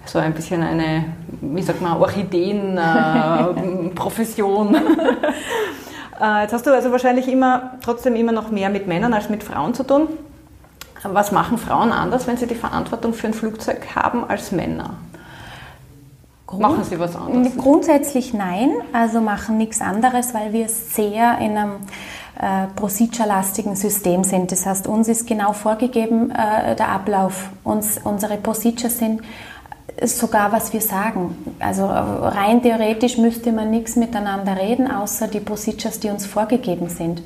so 0.05 0.19
ein 0.19 0.35
bisschen 0.35 0.63
eine, 0.63 1.07
wie 1.41 1.63
sagt 1.63 1.81
man, 1.81 1.97
Orchideenprofession. 1.97 4.75
Äh, 4.75 4.79
äh, 6.21 6.43
jetzt 6.43 6.53
hast 6.53 6.67
du 6.67 6.75
also 6.75 6.93
wahrscheinlich 6.93 7.27
immer, 7.27 7.79
trotzdem 7.83 8.15
immer 8.15 8.33
noch 8.33 8.51
mehr 8.51 8.69
mit 8.69 8.87
Männern 8.87 9.15
als 9.15 9.31
mit 9.31 9.43
Frauen 9.43 9.73
zu 9.73 9.85
tun. 9.85 10.09
Was 11.03 11.33
machen 11.33 11.57
Frauen 11.57 11.93
anders, 11.93 12.27
wenn 12.27 12.37
sie 12.37 12.47
die 12.47 12.57
Verantwortung 12.57 13.15
für 13.15 13.29
ein 13.29 13.33
Flugzeug 13.33 13.87
haben 13.95 14.29
als 14.29 14.53
Männer? 14.53 14.97
Grund 16.47 16.63
machen 16.63 16.85
Sie 16.85 16.99
was 16.99 17.17
anderes? 17.17 17.57
Grundsätzlich 17.57 18.33
nein, 18.33 18.71
also 18.93 19.21
machen 19.21 19.59
nichts 19.59 19.81
anderes, 19.81 20.33
weil 20.33 20.53
wir 20.53 20.69
sehr 20.69 21.39
in 21.39 21.57
einem 21.57 21.73
äh, 22.41 22.69
procedure-lastigen 22.77 23.75
System 23.75 24.23
sind. 24.23 24.53
Das 24.53 24.65
heißt, 24.65 24.87
uns 24.87 25.09
ist 25.09 25.27
genau 25.27 25.53
vorgegeben 25.53 26.31
äh, 26.31 26.77
der 26.77 26.89
Ablauf. 26.89 27.51
Uns, 27.65 27.99
unsere 28.05 28.37
Procedures 28.37 28.99
sind 28.99 29.23
sogar, 30.03 30.53
was 30.53 30.73
wir 30.73 30.81
sagen. 30.81 31.55
Also 31.59 31.87
rein 31.87 32.63
theoretisch 32.63 33.19
müsste 33.19 33.51
man 33.53 33.71
nichts 33.71 33.97
miteinander 33.97 34.57
reden, 34.57 34.91
außer 34.91 35.29
die 35.29 35.41
Procedures, 35.41 36.01
die 36.01 36.11
uns 36.11 36.27
vorgegeben 36.27 36.89
sind. 36.89 37.23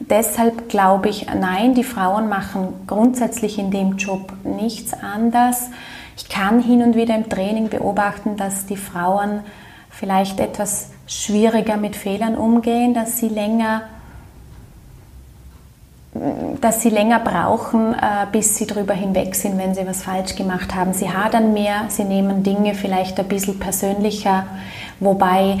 Deshalb 0.00 0.68
glaube 0.68 1.08
ich, 1.08 1.26
nein, 1.26 1.74
die 1.74 1.84
Frauen 1.84 2.28
machen 2.28 2.74
grundsätzlich 2.86 3.58
in 3.58 3.70
dem 3.70 3.96
Job 3.96 4.32
nichts 4.44 4.92
anders 4.92 5.70
ich 6.18 6.28
kann 6.28 6.60
hin 6.60 6.82
und 6.82 6.96
wieder 6.96 7.14
im 7.14 7.28
Training 7.28 7.68
beobachten, 7.68 8.36
dass 8.36 8.66
die 8.66 8.76
Frauen 8.76 9.40
vielleicht 9.88 10.40
etwas 10.40 10.90
schwieriger 11.06 11.76
mit 11.76 11.94
Fehlern 11.94 12.34
umgehen, 12.34 12.92
dass 12.92 13.18
sie 13.18 13.28
länger 13.28 13.82
dass 16.60 16.82
sie 16.82 16.88
länger 16.88 17.20
brauchen, 17.20 17.94
äh, 17.94 18.26
bis 18.32 18.56
sie 18.56 18.66
darüber 18.66 18.94
hinweg 18.94 19.36
sind, 19.36 19.56
wenn 19.56 19.74
sie 19.74 19.86
was 19.86 20.02
falsch 20.02 20.34
gemacht 20.34 20.74
haben. 20.74 20.92
Sie 20.92 21.08
hadern 21.08 21.52
mehr, 21.52 21.84
sie 21.88 22.02
nehmen 22.02 22.42
Dinge 22.42 22.74
vielleicht 22.74 23.20
ein 23.20 23.28
bisschen 23.28 23.60
persönlicher, 23.60 24.46
wobei 24.98 25.58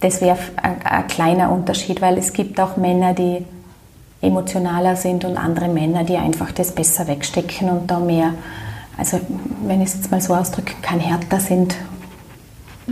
das 0.00 0.20
wäre 0.20 0.38
ein 0.56 1.06
kleiner 1.06 1.52
Unterschied, 1.52 2.00
weil 2.00 2.18
es 2.18 2.32
gibt 2.32 2.58
auch 2.58 2.76
Männer, 2.76 3.14
die 3.14 3.44
emotionaler 4.20 4.96
sind 4.96 5.24
und 5.24 5.36
andere 5.36 5.68
Männer, 5.68 6.02
die 6.02 6.16
einfach 6.16 6.50
das 6.50 6.72
besser 6.72 7.06
wegstecken 7.06 7.70
und 7.70 7.90
da 7.90 8.00
mehr 8.00 8.32
also 9.00 9.18
wenn 9.66 9.80
ich 9.80 9.88
es 9.88 9.94
jetzt 9.96 10.10
mal 10.10 10.20
so 10.20 10.34
ausdrücke, 10.34 10.74
kein 10.82 11.00
härter 11.00 11.40
sind 11.40 11.74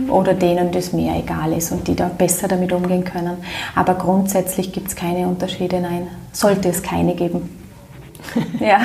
oder 0.09 0.33
denen 0.33 0.71
das 0.71 0.91
mehr 0.91 1.15
egal 1.15 1.53
ist 1.53 1.71
und 1.71 1.87
die 1.87 1.95
da 1.95 2.09
besser 2.09 2.47
damit 2.47 2.73
umgehen 2.73 3.03
können. 3.03 3.37
Aber 3.75 3.93
grundsätzlich 3.93 4.71
gibt 4.71 4.87
es 4.87 4.95
keine 4.95 5.27
Unterschiede, 5.27 5.79
nein, 5.79 6.07
sollte 6.31 6.69
es 6.69 6.81
keine 6.81 7.13
geben. 7.13 7.55
ja. 8.59 8.79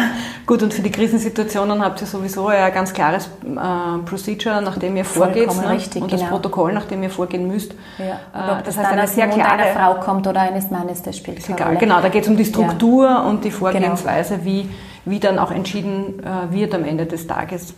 Gut, 0.46 0.62
und 0.62 0.72
für 0.72 0.82
die 0.82 0.90
Krisensituationen 0.90 1.82
habt 1.82 2.00
ihr 2.02 2.06
sowieso 2.06 2.48
ein 2.48 2.72
ganz 2.72 2.92
klares 2.92 3.26
äh, 3.44 3.98
Procedure, 4.04 4.60
nach 4.60 4.78
dem 4.78 4.96
ihr 4.96 5.04
vorgeht. 5.04 5.48
Ne? 5.48 5.70
Richtig, 5.70 6.02
und 6.02 6.12
das 6.12 6.20
genau. 6.20 6.32
Protokoll, 6.32 6.72
nach 6.72 6.84
dem 6.84 7.02
ihr 7.02 7.10
vorgehen 7.10 7.48
müsst. 7.48 7.72
Ja. 7.98 8.04
Äh, 8.04 8.52
ob 8.52 8.64
das, 8.64 8.76
das 8.76 8.84
heißt, 8.84 8.92
eine 8.92 9.08
sehr 9.08 9.28
klare, 9.28 9.62
einer 9.62 9.72
Frau 9.72 9.94
kommt 10.00 10.26
oder 10.26 10.40
eines 10.40 10.70
Mannes, 10.70 11.02
das 11.02 11.16
spielt 11.16 11.42
keine 11.42 11.56
egal. 11.56 11.68
Rolle. 11.68 11.80
Genau, 11.80 12.00
da 12.00 12.08
geht 12.10 12.22
es 12.22 12.28
um 12.28 12.36
die 12.36 12.44
Struktur 12.44 13.06
ja. 13.06 13.22
und 13.22 13.44
die 13.44 13.50
Vorgehensweise, 13.50 14.34
genau. 14.34 14.44
wie 14.44 14.68
wie 15.04 15.20
dann 15.20 15.38
auch 15.38 15.50
entschieden 15.50 16.22
äh, 16.22 16.52
wird 16.52 16.74
am 16.74 16.84
Ende 16.84 17.06
des 17.06 17.26
Tages. 17.26 17.74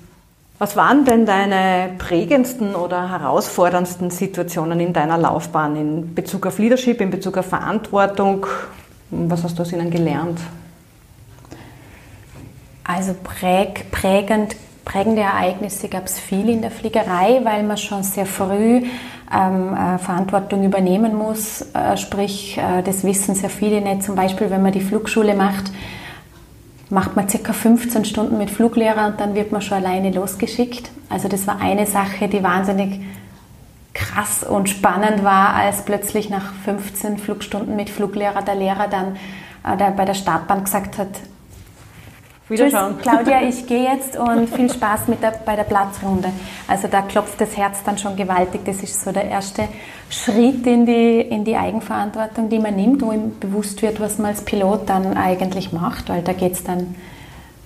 Was 0.59 0.75
waren 0.75 1.04
denn 1.04 1.26
deine 1.26 1.90
prägendsten 1.99 2.75
oder 2.75 3.11
herausforderndsten 3.11 4.11
Situationen 4.11 4.80
in 4.80 4.95
deiner 4.95 5.18
Laufbahn 5.18 5.76
in 5.76 6.14
Bezug 6.14 6.47
auf 6.47 6.59
Leadership, 6.59 7.00
in 7.02 7.11
Bezug 7.11 7.37
auf 7.37 7.47
Verantwortung? 7.47 8.47
Was 9.11 9.45
hast 9.45 9.59
du 9.59 9.62
aus 9.62 9.73
ihnen 9.73 9.90
gelernt? 9.90 10.40
Also 12.85 13.14
präg, 13.23 13.90
prägend, 13.90 14.56
prägende 14.85 15.23
Ereignisse 15.23 15.88
gab 15.88 16.06
es 16.06 16.18
viel 16.18 16.49
in 16.49 16.62
der 16.62 16.71
Fliegerei, 16.71 17.40
weil 17.42 17.62
man 17.62 17.76
schon 17.76 18.02
sehr 18.02 18.26
früh 18.26 18.83
ähm, 19.33 19.75
äh, 19.75 19.99
Verantwortung 19.99 20.64
übernehmen 20.64 21.16
muss. 21.16 21.66
Äh, 21.75 21.97
sprich, 21.97 22.56
äh, 22.56 22.83
das 22.83 23.04
wissen 23.04 23.35
sehr 23.35 23.50
viele 23.50 23.80
nicht. 23.80 24.04
Zum 24.04 24.14
Beispiel, 24.14 24.50
wenn 24.50 24.62
man 24.62 24.73
die 24.73 24.80
Flugschule 24.80 25.35
macht, 25.35 25.73
macht 26.90 27.16
man 27.16 27.28
circa 27.28 27.52
15 27.52 28.05
Stunden 28.05 28.38
mit 28.38 28.50
Fluglehrer 28.50 29.07
und 29.09 29.21
dann 29.21 29.35
wird 29.35 29.52
man 29.52 29.61
schon 29.61 29.78
alleine 29.78 30.11
losgeschickt. 30.12 30.90
Also 31.09 31.28
das 31.28 31.47
war 31.47 31.61
eine 31.61 31.87
Sache, 31.87 32.28
die 32.28 32.43
wahnsinnig 32.43 33.00
krass 33.93 34.45
und 34.45 34.69
spannend 34.69 35.25
war, 35.25 35.55
als 35.55 35.85
plötzlich 35.85 36.28
nach 36.31 36.52
15 36.64 37.19
Flugstunden 37.19 37.76
mit 37.76 37.90
Fluglehrer 37.90 38.43
der 38.43 38.55
Lehrer 38.55 38.88
dann 38.88 39.16
äh, 39.64 39.90
bei 39.90 40.05
der 40.05 40.14
Startbahn 40.14 40.64
gesagt 40.64 40.99
hat, 40.99 41.09
Wiederschauen. 42.48 42.98
Claudia, 42.98 43.42
ich 43.48 43.66
gehe 43.66 43.84
jetzt 43.84 44.16
und 44.16 44.48
viel 44.48 44.72
Spaß 44.72 45.08
mit 45.08 45.22
der, 45.22 45.32
bei 45.44 45.56
der 45.56 45.64
Platzrunde. 45.64 46.28
Also 46.68 46.88
da 46.88 47.02
klopft 47.02 47.40
das 47.40 47.56
Herz 47.56 47.82
dann 47.84 47.98
schon 47.98 48.16
gewaltig. 48.16 48.60
Das 48.64 48.82
ist 48.82 49.02
so 49.02 49.12
der 49.12 49.24
erste 49.24 49.68
Schritt 50.10 50.66
in 50.66 50.86
die, 50.86 51.20
in 51.20 51.44
die 51.44 51.56
Eigenverantwortung, 51.56 52.48
die 52.48 52.58
man 52.58 52.76
nimmt, 52.76 53.02
wo 53.02 53.12
ihm 53.12 53.38
bewusst 53.40 53.82
wird, 53.82 54.00
was 54.00 54.18
man 54.18 54.28
als 54.28 54.42
Pilot 54.42 54.88
dann 54.88 55.16
eigentlich 55.16 55.72
macht, 55.72 56.08
weil 56.08 56.22
da 56.22 56.32
geht 56.32 56.52
es 56.52 56.64
dann 56.64 56.94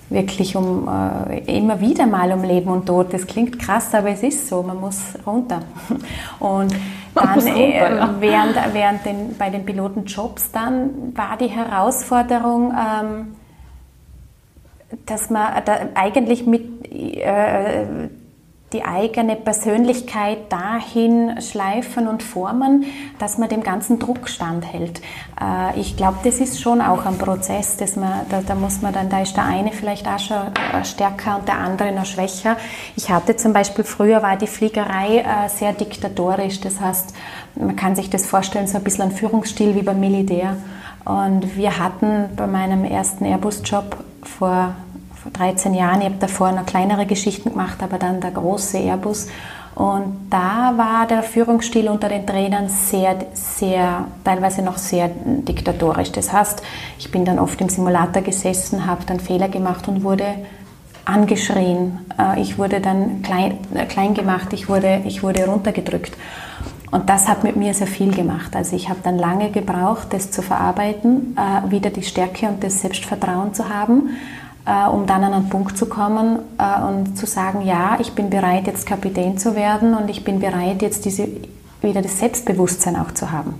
wirklich 0.09 0.57
um 0.57 0.89
äh, 0.89 1.57
immer 1.57 1.81
wieder 1.81 2.07
mal 2.07 2.33
um 2.33 2.43
Leben 2.43 2.69
und 2.69 2.87
Tod. 2.87 3.13
Das 3.13 3.27
klingt 3.27 3.59
krass, 3.59 3.95
aber 3.95 4.11
es 4.11 4.23
ist 4.23 4.49
so. 4.49 4.63
Man 4.63 4.81
muss 4.81 5.15
runter. 5.25 5.61
Und 6.41 6.75
dann 7.15 7.29
runter, 7.29 7.57
äh, 7.57 7.97
ja. 7.97 8.15
während, 8.19 8.57
während 8.73 9.07
den, 9.07 9.37
bei 9.39 9.51
den 9.51 9.65
Pilotenjobs 9.65 10.51
dann 10.51 11.15
war 11.15 11.37
die 11.37 11.47
Herausforderung, 11.47 12.73
ähm, 12.73 13.37
dass 15.07 15.31
man 15.31 15.65
da 15.65 15.79
eigentlich 15.95 16.47
mit 16.47 16.87
äh, 16.93 18.09
die 18.73 18.85
eigene 18.85 19.35
Persönlichkeit 19.35 20.53
dahin 20.53 21.41
schleifen 21.41 22.07
und 22.07 22.23
formen, 22.23 22.85
dass 23.19 23.37
man 23.37 23.49
dem 23.49 23.65
ganzen 23.65 23.99
Druck 23.99 24.29
standhält. 24.29 25.01
Äh, 25.41 25.79
ich 25.79 25.97
glaube, 25.97 26.19
das 26.23 26.39
ist 26.39 26.61
schon 26.61 26.81
auch 26.81 27.05
ein 27.05 27.19
Prozess, 27.19 27.77
dass 27.77 27.97
man, 27.97 28.13
da, 28.29 28.43
da, 28.47 28.55
muss 28.55 28.81
man 28.81 28.93
dann, 28.93 29.09
da 29.09 29.23
ist 29.23 29.37
der 29.37 29.45
eine 29.45 29.73
vielleicht 29.73 30.07
auch 30.07 30.21
schon 30.21 30.37
äh, 30.37 30.85
stärker 30.85 31.39
und 31.39 31.49
der 31.49 31.59
andere 31.59 31.91
noch 31.93 32.07
schwächer. 32.07 32.57
Ich 32.97 33.11
hatte 33.11 33.35
zum 33.37 33.53
Beispiel 33.53 33.85
früher 33.85 34.23
war 34.23 34.37
die 34.37 34.47
Fliegerei 34.47 35.19
äh, 35.19 35.49
sehr 35.49 35.73
diktatorisch, 35.73 36.61
das 36.61 36.81
heißt, 36.81 37.15
man 37.57 37.75
kann 37.75 37.97
sich 37.97 38.09
das 38.09 38.27
vorstellen, 38.27 38.69
so 38.69 38.79
ein 38.79 38.85
bisschen 38.85 39.07
ein 39.07 39.11
Führungsstil 39.11 39.75
wie 39.75 39.83
beim 39.83 39.99
Militär. 39.99 40.57
Und 41.05 41.57
wir 41.57 41.79
hatten 41.79 42.29
bei 42.37 42.47
meinem 42.47 42.85
ersten 42.85 43.25
Airbus-Job 43.25 44.05
vor 44.23 44.75
vor 45.23 45.33
13 45.33 45.75
Jahren. 45.75 46.01
Ich 46.01 46.07
habe 46.07 46.17
davor 46.19 46.53
noch 46.53 46.67
kleinere 46.67 47.07
Geschichten 47.07 47.51
gemacht, 47.51 47.83
aber 47.83 47.99
dann 47.99 48.21
der 48.21 48.31
große 48.31 48.79
Airbus. 48.79 49.29
Und 49.75 50.29
da 50.31 50.75
war 50.77 51.07
der 51.07 51.23
Führungsstil 51.23 51.89
unter 51.89 52.09
den 52.09 52.27
Trainern 52.27 52.69
sehr, 52.69 53.17
sehr, 53.35 54.07
teilweise 54.25 54.63
noch 54.63 54.79
sehr 54.79 55.11
diktatorisch. 55.15 56.13
Das 56.13 56.33
heißt, 56.33 56.63
ich 56.99 57.11
bin 57.11 57.25
dann 57.25 57.39
oft 57.39 57.61
im 57.61 57.69
Simulator 57.69 58.23
gesessen, 58.23 58.87
habe 58.87 59.05
dann 59.07 59.21
Fehler 59.21 59.49
gemacht 59.49 59.89
und 59.89 60.03
wurde 60.03 60.27
angeschrien. 61.05 61.99
Äh, 62.19 62.41
ich 62.41 62.59
wurde 62.59 62.81
dann 62.81 63.23
klein, 63.23 63.59
äh, 63.75 63.87
klein 63.87 64.15
gemacht, 64.15 64.53
ich 64.53 64.69
wurde, 64.69 65.03
ich 65.05 65.23
wurde 65.23 65.47
runtergedrückt. 65.47 66.17
Und 66.91 67.09
das 67.09 67.29
hat 67.29 67.45
mit 67.45 67.57
mir 67.57 67.73
sehr 67.73 67.87
viel 67.87 68.13
gemacht. 68.13 68.57
Also 68.57 68.75
ich 68.75 68.89
habe 68.89 69.01
dann 69.03 69.17
lange 69.17 69.51
gebraucht, 69.51 70.09
das 70.11 70.31
zu 70.31 70.43
verarbeiten, 70.43 71.37
äh, 71.37 71.71
wieder 71.71 71.91
die 71.91 72.03
Stärke 72.03 72.49
und 72.49 72.65
das 72.65 72.81
Selbstvertrauen 72.81 73.55
zu 73.55 73.69
haben 73.69 74.11
äh, 74.67 74.89
um 74.89 75.07
dann 75.07 75.25
an 75.25 75.33
einen 75.33 75.49
Punkt 75.49 75.77
zu 75.77 75.87
kommen 75.87 76.39
äh, 76.59 76.83
und 76.83 77.17
zu 77.17 77.27
sagen, 77.27 77.63
ja, 77.63 77.99
ich 78.01 78.13
bin 78.13 78.31
bereit, 78.31 78.67
jetzt 78.67 78.87
Kapitän 78.87 79.39
zu 79.39 79.55
werden 79.57 79.95
und 79.95 80.09
ich 80.09 80.25
bin 80.25 80.41
bereit, 80.41 80.83
jetzt 80.83 81.05
diese, 81.05 81.29
wieder 81.81 82.03
das 82.03 82.19
Selbstbewusstsein 82.19 82.97
auch 82.97 83.13
zu 83.13 83.33
haben. 83.33 83.55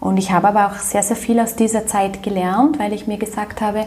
Und 0.00 0.16
ich 0.16 0.32
habe 0.32 0.48
aber 0.48 0.66
auch 0.66 0.76
sehr, 0.76 1.02
sehr 1.02 1.16
viel 1.16 1.38
aus 1.40 1.56
dieser 1.56 1.86
Zeit 1.86 2.22
gelernt, 2.22 2.78
weil 2.78 2.92
ich 2.92 3.06
mir 3.06 3.18
gesagt 3.18 3.60
habe, 3.60 3.84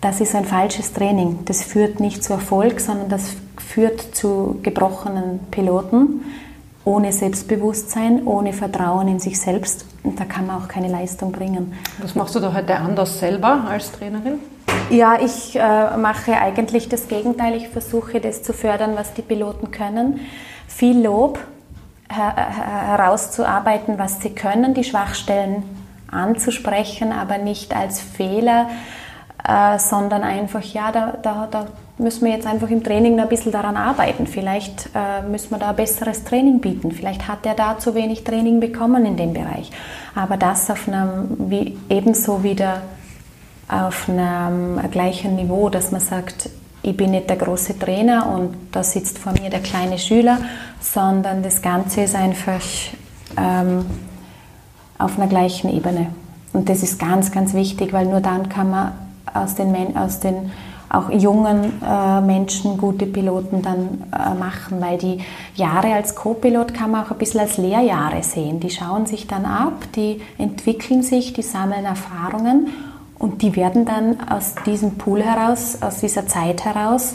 das 0.00 0.20
ist 0.20 0.34
ein 0.34 0.44
falsches 0.44 0.92
Training. 0.92 1.40
Das 1.44 1.62
führt 1.62 2.00
nicht 2.00 2.24
zu 2.24 2.32
Erfolg, 2.32 2.80
sondern 2.80 3.08
das 3.08 3.36
führt 3.56 4.00
zu 4.00 4.58
gebrochenen 4.62 5.38
Piloten 5.50 6.24
ohne 6.84 7.12
Selbstbewusstsein, 7.12 8.26
ohne 8.26 8.52
Vertrauen 8.52 9.08
in 9.08 9.20
sich 9.20 9.40
selbst. 9.40 9.84
Da 10.02 10.24
kann 10.24 10.46
man 10.46 10.62
auch 10.62 10.68
keine 10.68 10.88
Leistung 10.88 11.30
bringen. 11.32 11.74
Was 12.00 12.14
machst 12.14 12.34
du 12.34 12.40
da 12.40 12.54
heute 12.54 12.76
anders 12.76 13.18
selber 13.18 13.64
als 13.68 13.92
Trainerin? 13.92 14.40
Ja, 14.88 15.18
ich 15.20 15.56
äh, 15.56 15.96
mache 15.96 16.32
eigentlich 16.32 16.88
das 16.88 17.08
Gegenteil. 17.08 17.54
Ich 17.54 17.68
versuche 17.68 18.20
das 18.20 18.42
zu 18.42 18.52
fördern, 18.52 18.92
was 18.96 19.12
die 19.14 19.22
Piloten 19.22 19.70
können. 19.70 20.20
Viel 20.66 21.02
Lob 21.04 21.38
her 22.08 22.34
herauszuarbeiten, 22.34 23.98
was 23.98 24.20
sie 24.20 24.30
können, 24.30 24.74
die 24.74 24.82
Schwachstellen 24.82 25.62
anzusprechen, 26.10 27.12
aber 27.12 27.38
nicht 27.38 27.74
als 27.74 28.00
Fehler, 28.00 28.68
äh, 29.46 29.78
sondern 29.78 30.22
einfach, 30.22 30.62
ja, 30.62 30.90
da, 30.90 31.14
da, 31.22 31.46
da, 31.50 31.66
müssen 32.00 32.24
wir 32.24 32.32
jetzt 32.32 32.46
einfach 32.46 32.70
im 32.70 32.82
Training 32.82 33.20
ein 33.20 33.28
bisschen 33.28 33.52
daran 33.52 33.76
arbeiten. 33.76 34.26
Vielleicht 34.26 34.90
äh, 34.94 35.22
müssen 35.28 35.50
wir 35.50 35.58
da 35.58 35.72
besseres 35.72 36.24
Training 36.24 36.60
bieten. 36.60 36.92
Vielleicht 36.92 37.28
hat 37.28 37.46
er 37.46 37.54
da 37.54 37.78
zu 37.78 37.94
wenig 37.94 38.24
Training 38.24 38.60
bekommen 38.60 39.04
in 39.04 39.16
dem 39.16 39.32
Bereich. 39.32 39.70
Aber 40.14 40.36
das 40.36 40.70
auf 40.70 40.88
einem 40.88 41.36
wie, 41.38 41.76
ebenso 41.88 42.42
wieder 42.42 42.82
auf 43.68 44.08
einem 44.08 44.80
gleichen 44.90 45.36
Niveau, 45.36 45.68
dass 45.68 45.92
man 45.92 46.00
sagt, 46.00 46.50
ich 46.82 46.96
bin 46.96 47.10
nicht 47.10 47.28
der 47.28 47.36
große 47.36 47.78
Trainer 47.78 48.32
und 48.34 48.56
da 48.72 48.82
sitzt 48.82 49.18
vor 49.18 49.32
mir 49.32 49.50
der 49.50 49.60
kleine 49.60 49.98
Schüler, 49.98 50.38
sondern 50.80 51.42
das 51.42 51.60
Ganze 51.60 52.02
ist 52.02 52.16
einfach 52.16 52.62
ähm, 53.36 53.84
auf 54.98 55.18
einer 55.18 55.28
gleichen 55.28 55.70
Ebene. 55.70 56.06
Und 56.52 56.68
das 56.68 56.82
ist 56.82 56.98
ganz, 56.98 57.30
ganz 57.30 57.54
wichtig, 57.54 57.92
weil 57.92 58.06
nur 58.06 58.20
dann 58.20 58.48
kann 58.48 58.70
man 58.70 58.92
aus 59.32 59.54
den, 59.54 59.96
aus 59.96 60.20
den 60.20 60.50
auch 60.90 61.08
jungen 61.10 61.80
äh, 61.82 62.20
Menschen 62.20 62.76
gute 62.76 63.06
Piloten 63.06 63.62
dann 63.62 64.04
äh, 64.12 64.34
machen, 64.34 64.80
weil 64.80 64.98
die 64.98 65.18
Jahre 65.54 65.94
als 65.94 66.16
Co-Pilot 66.16 66.74
kann 66.74 66.90
man 66.90 67.04
auch 67.04 67.12
ein 67.12 67.18
bisschen 67.18 67.40
als 67.40 67.56
Lehrjahre 67.58 68.22
sehen. 68.22 68.58
Die 68.60 68.70
schauen 68.70 69.06
sich 69.06 69.26
dann 69.26 69.44
ab, 69.44 69.84
die 69.94 70.20
entwickeln 70.36 71.02
sich, 71.02 71.32
die 71.32 71.42
sammeln 71.42 71.84
Erfahrungen 71.84 72.68
und 73.18 73.42
die 73.42 73.54
werden 73.54 73.84
dann 73.84 74.18
aus 74.28 74.54
diesem 74.66 74.96
Pool 74.96 75.22
heraus, 75.22 75.78
aus 75.80 76.00
dieser 76.00 76.26
Zeit 76.26 76.64
heraus, 76.64 77.14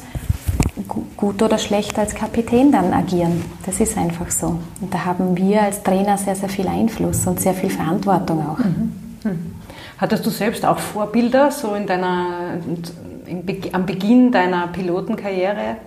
gut 1.17 1.41
oder 1.41 1.57
schlecht 1.57 1.97
als 1.99 2.15
Kapitän 2.15 2.71
dann 2.71 2.93
agieren. 2.93 3.43
Das 3.65 3.79
ist 3.79 3.97
einfach 3.97 4.29
so. 4.29 4.57
Und 4.79 4.93
da 4.93 5.03
haben 5.03 5.35
wir 5.35 5.63
als 5.63 5.83
Trainer 5.83 6.17
sehr, 6.17 6.35
sehr 6.35 6.49
viel 6.49 6.67
Einfluss 6.67 7.27
und 7.27 7.39
sehr 7.39 7.53
viel 7.53 7.69
Verantwortung 7.69 8.45
auch. 8.47 8.59
Mhm. 8.59 8.91
Mhm. 9.23 9.51
Hattest 9.97 10.25
du 10.25 10.29
selbst 10.29 10.65
auch 10.65 10.77
Vorbilder 10.77 11.51
so 11.51 11.73
in 11.73 11.87
deiner, 11.87 12.59
am 13.71 13.85
Beginn 13.85 14.31
deiner 14.31 14.67
Pilotenkarriere? 14.67 15.77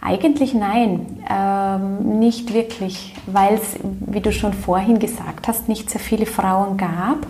Eigentlich 0.00 0.52
nein, 0.52 1.22
ähm, 1.30 2.18
nicht 2.18 2.52
wirklich, 2.52 3.14
weil 3.26 3.54
es, 3.54 3.78
wie 3.82 4.20
du 4.20 4.32
schon 4.32 4.52
vorhin 4.52 4.98
gesagt 4.98 5.46
hast, 5.46 5.68
nicht 5.68 5.90
sehr 5.90 6.00
viele 6.00 6.26
Frauen 6.26 6.76
gab 6.76 7.26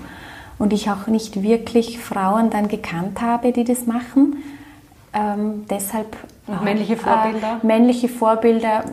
und 0.59 0.72
ich 0.72 0.90
auch 0.90 1.07
nicht 1.07 1.42
wirklich 1.42 1.98
Frauen 1.98 2.48
dann 2.48 2.68
gekannt 2.68 3.20
habe, 3.20 3.53
die 3.53 3.64
das 3.64 3.87
machen. 3.87 4.37
Ähm, 5.12 5.64
deshalb 5.68 6.16
und 6.46 6.64
männliche 6.64 6.96
Vorbilder? 6.96 7.61
Äh, 7.62 7.66
männliche 7.66 8.09
Vorbilder. 8.09 8.85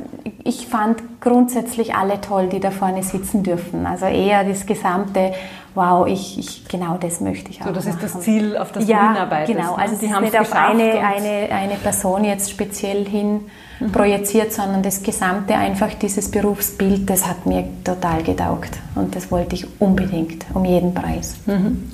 Ich 0.43 0.67
fand 0.67 1.01
grundsätzlich 1.19 1.95
alle 1.95 2.21
toll, 2.21 2.47
die 2.47 2.59
da 2.59 2.71
vorne 2.71 3.01
sitzen 3.03 3.43
dürfen. 3.43 3.85
Also 3.88 4.05
eher 4.05 4.43
das 4.43 4.65
gesamte, 4.65 5.33
wow, 5.73 6.07
ich, 6.07 6.38
ich 6.38 6.67
genau 6.67 6.97
das 6.97 7.21
möchte 7.21 7.49
ich 7.49 7.62
auch. 7.62 7.67
So, 7.67 7.71
das 7.71 7.85
machen. 7.85 8.05
ist 8.05 8.15
das 8.15 8.21
Ziel, 8.21 8.55
auf 8.55 8.71
das 8.71 8.88
ja, 8.88 8.99
du 8.99 9.07
hinarbeitest. 9.09 9.57
Genau, 9.57 9.75
ne? 9.75 9.81
also 9.81 9.95
die 9.95 10.13
haben 10.13 10.23
nicht 10.23 10.39
auf 10.39 10.53
eine, 10.53 10.99
eine, 10.99 11.49
eine 11.51 11.75
Person 11.81 12.23
jetzt 12.23 12.51
speziell 12.51 13.05
hin 13.05 13.41
mhm. 13.79 13.91
projiziert, 13.91 14.53
sondern 14.53 14.83
das 14.83 15.01
gesamte, 15.01 15.55
einfach 15.55 15.93
dieses 15.95 16.29
Berufsbild, 16.29 17.09
das 17.09 17.27
hat 17.27 17.45
mir 17.47 17.67
total 17.83 18.21
getaugt. 18.21 18.77
Und 18.93 19.15
das 19.15 19.31
wollte 19.31 19.55
ich 19.55 19.65
unbedingt, 19.81 20.45
um 20.53 20.65
jeden 20.65 20.93
Preis. 20.93 21.38
Mhm. 21.47 21.89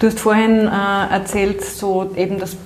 Du 0.00 0.06
hast 0.06 0.18
vorhin 0.18 0.66
äh, 0.66 1.12
erzählt, 1.14 1.62
so 1.62 2.10
eben 2.16 2.38
das 2.38 2.56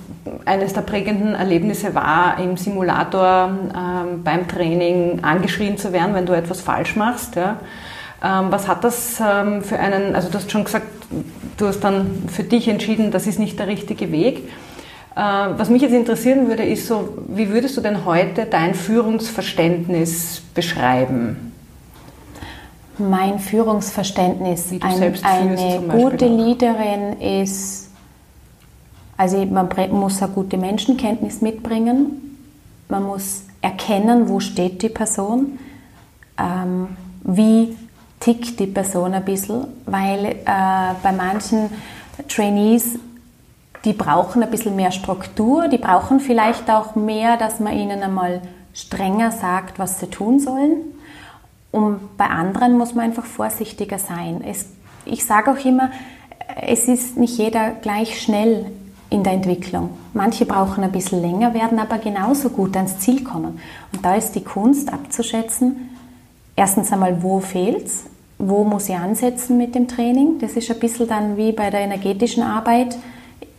eines 0.45 0.73
der 0.73 0.81
prägenden 0.81 1.35
Erlebnisse 1.35 1.95
war, 1.95 2.39
im 2.39 2.57
Simulator 2.57 3.51
ähm, 3.75 4.23
beim 4.23 4.47
Training 4.47 5.23
angeschrien 5.23 5.77
zu 5.77 5.93
werden, 5.93 6.13
wenn 6.13 6.25
du 6.25 6.33
etwas 6.33 6.61
falsch 6.61 6.95
machst. 6.95 7.35
Ja. 7.35 7.57
Ähm, 8.23 8.47
was 8.49 8.67
hat 8.67 8.83
das 8.83 9.19
ähm, 9.19 9.61
für 9.61 9.79
einen, 9.79 10.15
also 10.15 10.29
du 10.29 10.35
hast 10.35 10.51
schon 10.51 10.65
gesagt, 10.65 10.87
du 11.57 11.67
hast 11.67 11.79
dann 11.81 12.23
für 12.27 12.43
dich 12.43 12.67
entschieden, 12.67 13.11
das 13.11 13.27
ist 13.27 13.39
nicht 13.39 13.57
der 13.59 13.67
richtige 13.67 14.11
Weg. 14.11 14.49
Äh, 15.15 15.21
was 15.21 15.69
mich 15.69 15.81
jetzt 15.81 15.93
interessieren 15.93 16.47
würde, 16.47 16.63
ist 16.63 16.87
so, 16.87 17.17
wie 17.27 17.49
würdest 17.49 17.77
du 17.77 17.81
denn 17.81 18.05
heute 18.05 18.45
dein 18.45 18.73
Führungsverständnis 18.73 20.41
beschreiben? 20.53 21.53
Mein 22.97 23.39
Führungsverständnis, 23.39 24.73
ein, 24.81 25.15
eine 25.23 25.81
gute 25.89 26.27
Leaderin 26.27 27.21
ist, 27.21 27.88
also 29.19 29.45
man 29.45 29.67
muss 29.91 30.23
eine 30.23 30.31
gute 30.31 30.55
Menschenkenntnis 30.55 31.41
mitbringen, 31.41 32.37
man 32.87 33.03
muss 33.03 33.43
erkennen, 33.59 34.29
wo 34.29 34.39
steht 34.39 34.81
die 34.81 34.87
Person, 34.87 35.59
ähm, 36.37 36.87
wie 37.23 37.75
tickt 38.21 38.57
die 38.61 38.67
Person 38.67 39.13
ein 39.13 39.25
bisschen, 39.25 39.67
weil 39.85 40.25
äh, 40.25 40.35
bei 41.03 41.11
manchen 41.11 41.69
Trainees 42.29 42.97
die 43.83 43.91
brauchen 43.91 44.41
ein 44.41 44.51
bisschen 44.51 44.77
mehr 44.77 44.91
Struktur, 44.91 45.67
die 45.67 45.79
brauchen 45.79 46.21
vielleicht 46.21 46.69
auch 46.69 46.95
mehr, 46.95 47.35
dass 47.35 47.59
man 47.59 47.73
ihnen 47.73 48.01
einmal 48.01 48.39
strenger 48.73 49.31
sagt, 49.31 49.79
was 49.79 49.99
sie 49.99 50.07
tun 50.07 50.39
sollen. 50.39 50.77
Und 51.71 52.15
bei 52.15 52.25
anderen 52.25 52.77
muss 52.77 52.95
man 52.95 53.03
einfach 53.03 53.25
vorsichtiger 53.25 53.99
sein. 53.99 54.41
Es, 54.45 54.67
ich 55.03 55.25
sage 55.25 55.51
auch 55.51 55.65
immer, 55.65 55.91
es 56.61 56.87
ist 56.87 57.17
nicht 57.17 57.37
jeder 57.37 57.71
gleich 57.71 58.21
schnell 58.21 58.71
in 59.09 59.23
der 59.23 59.33
Entwicklung. 59.33 59.89
Manche 60.13 60.45
brauchen 60.45 60.83
ein 60.83 60.91
bisschen 60.91 61.21
länger, 61.21 61.53
werden 61.53 61.79
aber 61.79 61.97
genauso 61.97 62.49
gut 62.49 62.75
ans 62.75 62.99
Ziel 62.99 63.23
kommen. 63.23 63.59
Und 63.91 64.05
da 64.05 64.15
ist 64.15 64.33
die 64.33 64.43
Kunst 64.43 64.91
abzuschätzen, 64.91 65.89
erstens 66.55 66.91
einmal, 66.91 67.23
wo 67.23 67.39
fehlt 67.39 67.87
es, 67.87 68.03
wo 68.37 68.63
muss 68.63 68.87
ich 68.89 68.95
ansetzen 68.95 69.57
mit 69.57 69.75
dem 69.75 69.87
Training. 69.87 70.39
Das 70.39 70.53
ist 70.53 70.69
ein 70.71 70.79
bisschen 70.79 71.07
dann 71.07 71.37
wie 71.37 71.51
bei 71.51 71.69
der 71.69 71.81
energetischen 71.81 72.43
Arbeit. 72.43 72.97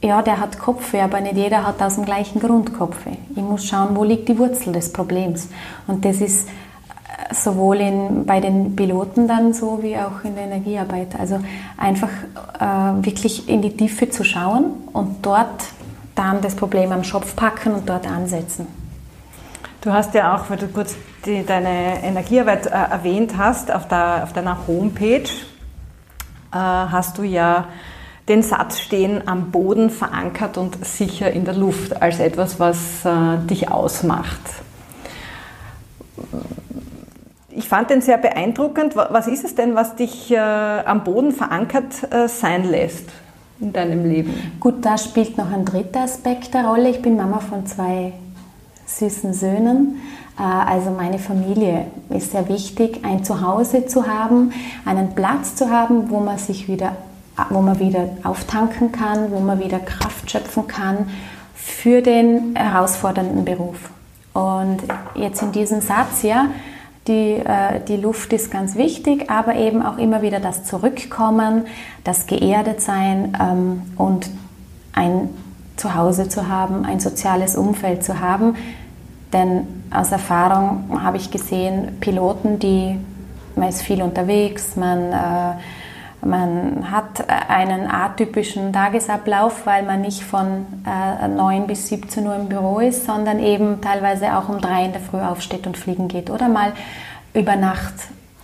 Ja, 0.03 0.23
der 0.23 0.41
hat 0.41 0.59
Kopfweh, 0.59 1.01
aber 1.01 1.21
nicht 1.21 1.37
jeder 1.37 1.67
hat 1.67 1.83
aus 1.83 1.97
dem 1.97 2.07
gleichen 2.07 2.41
Grund 2.41 2.73
Kopfweh. 2.73 3.17
Ich 3.37 3.43
muss 3.43 3.67
schauen, 3.67 3.95
wo 3.95 4.05
liegt 4.05 4.29
die 4.29 4.39
Wurzel 4.39 4.73
des 4.73 4.93
Problems. 4.93 5.49
Und 5.87 6.05
das 6.05 6.21
ist 6.23 6.49
sowohl 7.33 7.77
in, 7.77 8.27
bei 8.27 8.41
den 8.41 8.77
Piloten 8.77 9.29
dann 9.29 9.53
so 9.53 9.83
wie 9.83 9.97
auch 9.97 10.25
in 10.25 10.35
der 10.35 10.45
Energiearbeit. 10.45 11.19
Also 11.19 11.41
einfach 11.77 12.11
äh, 12.59 13.05
wirklich 13.05 13.49
in 13.49 13.63
die 13.63 13.77
Tiefe 13.77 14.11
zu 14.11 14.25
schauen 14.25 14.73
und 14.93 15.25
dort 15.25 15.65
dann 16.15 16.41
das 16.41 16.55
Problem 16.55 16.93
am 16.93 17.05
Schopf 17.05 17.37
packen 17.37 17.73
und 17.73 17.89
dort 17.89 18.07
ansetzen. 18.07 18.67
Du 19.81 19.93
hast 19.93 20.15
ja 20.15 20.37
auch, 20.37 20.51
weil 20.51 20.59
du 20.59 20.69
kurz 20.69 20.95
die, 21.25 21.45
deine 21.45 22.03
Energiearbeit 22.03 22.67
äh, 22.67 22.71
erwähnt 22.71 23.35
hast, 23.37 23.73
auf, 23.73 23.89
der, 23.89 24.25
auf 24.25 24.33
deiner 24.33 24.67
Homepage 24.67 25.23
äh, 26.53 26.57
hast 26.57 27.17
du 27.17 27.23
ja 27.23 27.67
den 28.29 28.43
Satz 28.43 28.81
stehen, 28.81 29.27
am 29.27 29.51
Boden 29.51 29.91
verankert 29.91 30.59
und 30.59 30.85
sicher 30.85 31.33
in 31.33 31.45
der 31.45 31.55
Luft, 31.55 32.01
als 32.01 32.21
etwas, 32.21 32.61
was 32.61 33.05
äh, 33.05 33.39
dich 33.49 33.71
ausmacht. 33.71 34.41
Ich 37.53 37.69
fand 37.69 37.91
den 37.91 38.01
sehr 38.01 38.19
beeindruckend. 38.19 38.95
Was 38.95 39.27
ist 39.27 39.45
es 39.45 39.55
denn, 39.55 39.75
was 39.75 39.97
dich 39.97 40.31
äh, 40.31 40.39
am 40.39 41.05
Boden 41.05 41.33
verankert 41.33 42.13
äh, 42.13 42.29
sein 42.29 42.65
lässt 42.71 43.09
in 43.61 43.73
deinem 43.73 44.09
Leben? 44.09 44.35
Gut, 44.61 44.85
da 44.85 44.97
spielt 44.97 45.37
noch 45.37 45.51
ein 45.51 45.65
dritter 45.65 46.03
Aspekt 46.03 46.55
eine 46.55 46.69
Rolle. 46.69 46.91
Ich 46.91 47.03
bin 47.03 47.17
Mama 47.17 47.41
von 47.41 47.67
zwei 47.67 48.13
süßen 48.87 49.35
Söhnen. 49.35 50.01
Äh, 50.39 50.43
also 50.43 50.91
meine 50.91 51.19
Familie 51.19 51.87
ist 52.09 52.33
sehr 52.33 52.49
wichtig, 52.49 53.01
ein 53.05 53.25
Zuhause 53.25 53.87
zu 53.87 54.07
haben, 54.07 54.53
einen 54.85 55.15
Platz 55.15 55.57
zu 55.57 55.71
haben, 55.71 56.11
wo 56.11 56.21
man 56.21 56.39
sich 56.39 56.69
wieder, 56.69 56.97
wo 57.49 57.61
man 57.61 57.81
wieder 57.81 58.11
auftanken 58.23 58.93
kann, 58.93 59.33
wo 59.33 59.41
man 59.41 59.59
wieder 59.59 59.81
Kraft 59.81 60.31
schöpfen 60.31 60.67
kann 60.67 61.11
für 61.55 62.01
den 62.01 62.55
herausfordernden 62.55 63.45
Beruf. 63.45 63.91
Und 64.33 64.79
jetzt 65.15 65.43
in 65.43 65.51
diesem 65.53 65.81
Satz, 65.81 66.23
ja, 66.23 66.47
die, 67.11 67.43
äh, 67.45 67.81
die 67.89 67.97
Luft 67.97 68.33
ist 68.33 68.51
ganz 68.51 68.77
wichtig, 68.77 69.31
aber 69.31 69.57
eben 69.57 69.83
auch 69.83 69.99
immer 69.99 70.23
wieder 70.23 70.39
das 70.39 70.65
Zurückkommen, 70.65 71.67
das 72.05 72.27
geerdet 72.27 72.81
sein 72.81 73.37
ähm, 73.41 73.83
und 73.97 74.31
ein 74.93 75.29
Zuhause 75.77 76.29
zu 76.29 76.49
haben, 76.49 76.85
ein 76.85 77.01
soziales 77.01 77.57
Umfeld 77.57 78.05
zu 78.05 78.21
haben, 78.21 78.55
denn 79.33 79.67
aus 79.91 80.13
Erfahrung 80.13 81.03
habe 81.03 81.17
ich 81.17 81.31
gesehen, 81.31 81.99
Piloten, 82.01 82.59
die, 82.59 82.97
man 83.57 83.69
ist 83.69 83.83
viel 83.83 84.03
unterwegs, 84.03 84.77
man, 84.77 85.13
äh, 85.13 85.55
man 86.23 86.91
hat 86.91 87.29
einen 87.29 87.91
atypischen 87.91 88.73
Tagesablauf, 88.73 89.67
weil 89.67 89.85
man 89.85 90.03
nicht 90.03 90.23
von 90.23 90.67
äh, 90.87 91.29
9 91.29 91.67
bis 91.67 91.89
17 91.89 92.27
Uhr 92.27 92.37
im 92.37 92.49
Büro 92.49 92.81
ist, 92.81 93.07
sondern 93.07 93.39
eben 93.39 93.81
teilweise 93.81 94.37
auch 94.37 94.49
um 94.49 94.61
3 94.61 94.87
in 94.87 94.93
der 94.93 95.01
Früh 95.01 95.21
aufsteht 95.21 95.67
und 95.67 95.79
fliegen 95.79 96.09
geht 96.09 96.29
oder 96.29 96.49
mal 96.49 96.73
über 97.33 97.57
Nacht 97.57 97.95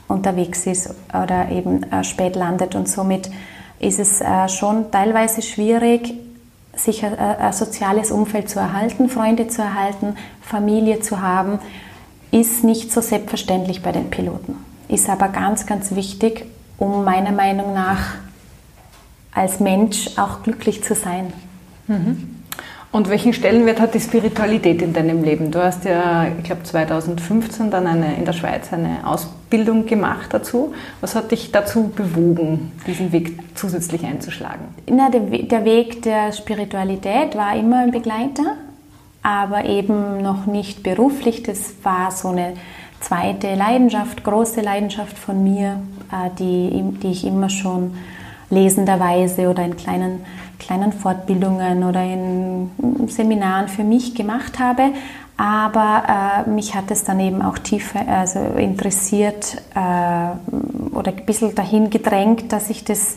unterwegs 0.09 0.67
ist 0.67 0.95
oder 1.09 1.51
eben 1.51 1.83
äh, 1.93 2.03
spät 2.05 2.37
landet 2.37 2.75
und 2.75 2.89
somit 2.89 3.31
ist 3.79 3.99
es 3.99 4.21
äh, 4.21 4.49
schon 4.49 4.91
teilweise 4.91 5.43
schwierig, 5.43 6.15
sich 6.75 7.05
ein, 7.05 7.19
ein 7.19 7.53
soziales 7.53 8.11
Umfeld 8.11 8.49
zu 8.49 8.59
erhalten, 8.59 9.09
Freunde 9.09 9.49
zu 9.49 9.63
erhalten, 9.63 10.17
Familie 10.41 11.01
zu 11.01 11.21
haben, 11.21 11.59
ist 12.31 12.65
nicht 12.65 12.93
so 12.93 13.01
selbstverständlich 13.01 13.83
bei 13.83 13.93
den 13.93 14.11
Piloten. 14.11 14.57
Ist 14.89 15.09
aber 15.09 15.29
ganz, 15.29 15.67
ganz 15.67 15.95
wichtig, 15.95 16.47
um 16.79 17.05
meiner 17.05 17.33
Meinung 17.33 17.75
nach 17.75 18.15
als 19.33 19.61
Mensch 19.61 20.11
auch 20.17 20.43
glücklich 20.43 20.83
zu 20.83 20.95
sein. 20.95 21.33
Mhm. 21.87 22.37
Und 22.97 23.11
welchen 23.11 23.35
Stellenwert 23.35 23.79
hat 23.79 23.93
die 23.93 24.01
Spiritualität 24.01 24.81
in 24.81 24.95
deinem 24.95 25.23
Leben? 25.23 25.51
Du 25.51 25.63
hast 25.63 25.85
ja, 25.85 26.29
ich 26.29 26.45
glaube, 26.45 26.63
2015 26.63 27.71
dann 27.71 27.87
eine, 27.87 28.17
in 28.17 28.25
der 28.25 28.33
Schweiz 28.33 28.73
eine 28.73 29.07
Ausbildung 29.07 29.85
gemacht 29.85 30.33
dazu. 30.33 30.73
Was 31.03 31.15
hat 31.15 31.31
dich 31.31 31.53
dazu 31.53 31.89
bewogen, 31.95 32.73
diesen 32.87 33.13
Weg 33.13 33.39
zusätzlich 33.55 34.03
einzuschlagen? 34.03 34.69
Na, 34.89 35.11
der, 35.11 35.21
der 35.21 35.67
Weg 35.67 36.03
der 36.03 36.33
Spiritualität 36.33 37.37
war 37.37 37.55
immer 37.55 37.81
ein 37.81 37.91
Begleiter, 37.91 38.55
aber 39.23 39.67
eben 39.67 40.23
noch 40.23 40.47
nicht 40.47 40.83
beruflich. 40.83 41.43
Das 41.43 41.75
war 41.83 42.11
so 42.13 42.29
eine 42.29 42.55
zweite 43.01 43.55
Leidenschaft, 43.55 44.25
große 44.25 44.63
Leidenschaft 44.63 45.19
von 45.19 45.45
mir, 45.45 45.81
die, 46.39 46.83
die 47.03 47.11
ich 47.11 47.27
immer 47.27 47.49
schon 47.49 47.95
lesenderweise 48.51 49.49
oder 49.51 49.65
in 49.65 49.77
kleinen 49.77 50.21
kleinen 50.59 50.93
Fortbildungen 50.93 51.85
oder 51.85 52.03
in 52.03 52.71
Seminaren 53.09 53.69
für 53.69 53.85
mich 53.85 54.15
gemacht 54.15 54.59
habe. 54.59 54.93
Aber 55.37 56.45
äh, 56.47 56.51
mich 56.51 56.75
hat 56.75 56.91
es 56.91 57.05
dann 57.05 57.21
eben 57.21 57.43
auch 57.43 57.59
tiefer 57.59 58.09
also 58.09 58.41
interessiert 58.57 59.63
äh, 59.75 60.97
oder 60.97 61.13
ein 61.13 61.27
bisschen 61.27 61.55
dahin 61.55 61.91
gedrängt, 61.91 62.53
dass 62.53 62.71
ich 62.71 62.85
das 62.85 63.17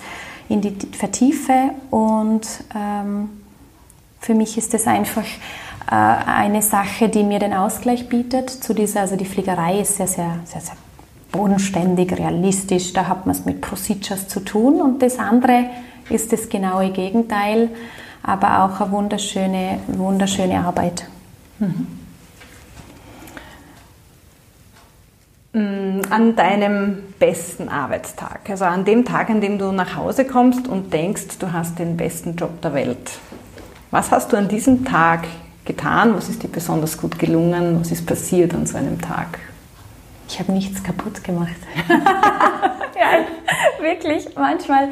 in 0.50 0.60
die 0.62 0.76
vertiefe. 0.92 1.72
Und 1.92 2.46
ähm, 2.76 3.30
für 4.20 4.36
mich 4.36 4.58
ist 4.58 4.74
das 4.74 4.86
einfach 4.86 5.24
äh, 5.90 5.94
eine 5.94 6.62
Sache, 6.62 7.08
die 7.08 7.24
mir 7.24 7.40
den 7.40 7.54
Ausgleich 7.54 8.10
bietet. 8.10 8.50
Zu 8.50 8.74
dieser, 8.74 9.02
also 9.02 9.16
die 9.16 9.26
Fliegerei 9.26 9.80
ist 9.80 9.96
sehr, 9.96 10.08
sehr, 10.08 10.40
sehr, 10.44 10.60
sehr 10.60 10.89
bodenständig, 11.32 12.18
realistisch. 12.18 12.94
Da 12.94 13.08
hat 13.08 13.26
man 13.26 13.36
es 13.36 13.46
mit 13.46 13.62
Procedures 13.62 14.28
zu 14.28 14.40
tun. 14.40 14.82
Und 14.82 15.02
das 15.02 15.20
andere 15.20 15.66
ist 16.10 16.32
das 16.34 16.50
genaue 16.50 16.92
Gegenteil, 16.92 17.70
aber 18.24 18.64
auch 18.64 18.82
eine 18.82 18.92
wunderschöne, 18.92 19.80
wunderschöne 19.88 20.60
Arbeit. 20.60 21.06
Mhm. 21.60 21.88
An 25.52 26.36
deinem 26.36 26.98
besten 27.18 27.70
Arbeitstag, 27.70 28.42
also 28.50 28.66
an 28.66 28.86
dem 28.86 29.04
Tag, 29.04 29.32
an 29.32 29.42
dem 29.42 29.58
du 29.58 29.72
nach 29.72 29.96
Hause 29.96 30.26
kommst 30.26 30.68
und 30.68 30.94
denkst, 30.94 31.40
du 31.40 31.52
hast 31.52 31.80
den 31.80 31.98
besten 31.98 32.36
Job 32.36 32.62
der 32.62 32.76
Welt. 32.76 33.12
Was 33.90 34.12
hast 34.12 34.32
du 34.32 34.38
an 34.38 34.48
diesem 34.48 34.86
Tag 34.86 35.28
getan? 35.66 36.14
Was 36.16 36.30
ist 36.30 36.44
dir 36.44 36.50
besonders 36.50 37.00
gut 37.00 37.18
gelungen? 37.18 37.80
Was 37.80 37.92
ist 37.92 38.06
passiert 38.06 38.54
an 38.54 38.68
so 38.68 38.78
einem 38.78 39.02
Tag? 39.02 39.40
Ich 40.30 40.40
habe 40.40 40.52
nichts 40.52 40.84
kaputt 40.84 41.24
gemacht. 41.24 41.56
ja, 41.90 43.82
wirklich. 43.82 44.36
Manchmal 44.36 44.90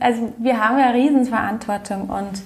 also 0.00 0.32
wir 0.38 0.60
haben 0.60 0.78
ja 0.78 0.90
Riesenverantwortung 0.90 2.08
und 2.08 2.42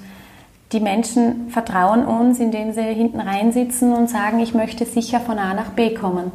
die 0.72 0.80
Menschen 0.80 1.50
vertrauen 1.50 2.04
uns, 2.04 2.38
indem 2.38 2.72
sie 2.72 2.82
hinten 2.82 3.20
reinsitzen 3.20 3.92
und 3.92 4.08
sagen, 4.08 4.38
ich 4.40 4.54
möchte 4.54 4.84
sicher 4.84 5.20
von 5.20 5.38
A 5.38 5.54
nach 5.54 5.70
B 5.70 5.94
kommen. 5.94 6.32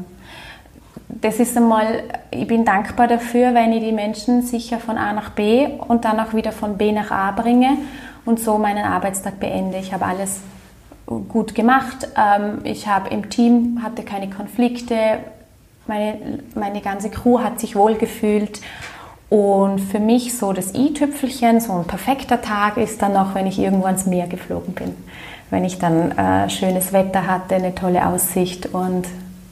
Das 1.07 1.39
ist 1.39 1.55
einmal, 1.55 2.03
ich 2.31 2.45
bin 2.45 2.65
dankbar 2.65 3.07
dafür, 3.07 3.53
wenn 3.53 3.71
ich 3.71 3.83
die 3.83 3.93
Menschen 3.93 4.41
sicher 4.41 4.79
von 4.79 4.97
A 4.97 5.13
nach 5.13 5.29
B 5.29 5.67
und 5.87 6.03
dann 6.03 6.19
auch 6.19 6.33
wieder 6.33 6.51
von 6.51 6.77
B 6.77 6.91
nach 6.91 7.11
A 7.11 7.31
bringe 7.31 7.77
und 8.25 8.39
so 8.39 8.57
meinen 8.57 8.83
Arbeitstag 8.83 9.39
beende. 9.39 9.77
Ich 9.77 9.93
habe 9.93 10.05
alles 10.05 10.41
gut 11.05 11.55
gemacht. 11.55 12.07
Ähm, 12.17 12.59
ich 12.63 12.87
habe 12.87 13.09
im 13.09 13.29
Team, 13.29 13.79
hatte 13.83 14.03
keine 14.03 14.29
Konflikte. 14.29 15.19
Meine, 15.87 16.39
meine 16.55 16.81
ganze 16.81 17.09
Crew 17.09 17.39
hat 17.39 17.59
sich 17.59 17.75
wohlgefühlt. 17.75 18.61
Und 19.29 19.79
für 19.79 19.99
mich 19.99 20.37
so 20.37 20.53
das 20.53 20.73
i-Tüpfelchen, 20.73 21.59
so 21.59 21.73
ein 21.73 21.85
perfekter 21.85 22.41
Tag 22.41 22.77
ist 22.77 23.01
dann 23.01 23.13
noch, 23.13 23.35
wenn 23.35 23.47
ich 23.47 23.59
irgendwo 23.59 23.85
ans 23.85 24.05
Meer 24.05 24.27
geflogen 24.27 24.73
bin. 24.73 24.95
Wenn 25.49 25.63
ich 25.63 25.79
dann 25.79 26.11
äh, 26.11 26.49
schönes 26.49 26.93
Wetter 26.93 27.27
hatte, 27.27 27.55
eine 27.55 27.75
tolle 27.75 28.05
Aussicht 28.07 28.67
und 28.67 29.07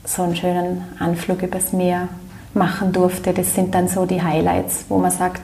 so 0.05 0.23
einen 0.23 0.35
schönen 0.35 0.83
Anflug 0.99 1.43
übers 1.43 1.73
Meer 1.73 2.09
machen 2.53 2.91
durfte. 2.91 3.33
Das 3.33 3.55
sind 3.55 3.73
dann 3.73 3.87
so 3.87 4.05
die 4.05 4.21
Highlights, 4.21 4.85
wo 4.89 4.97
man 4.97 5.11
sagt, 5.11 5.41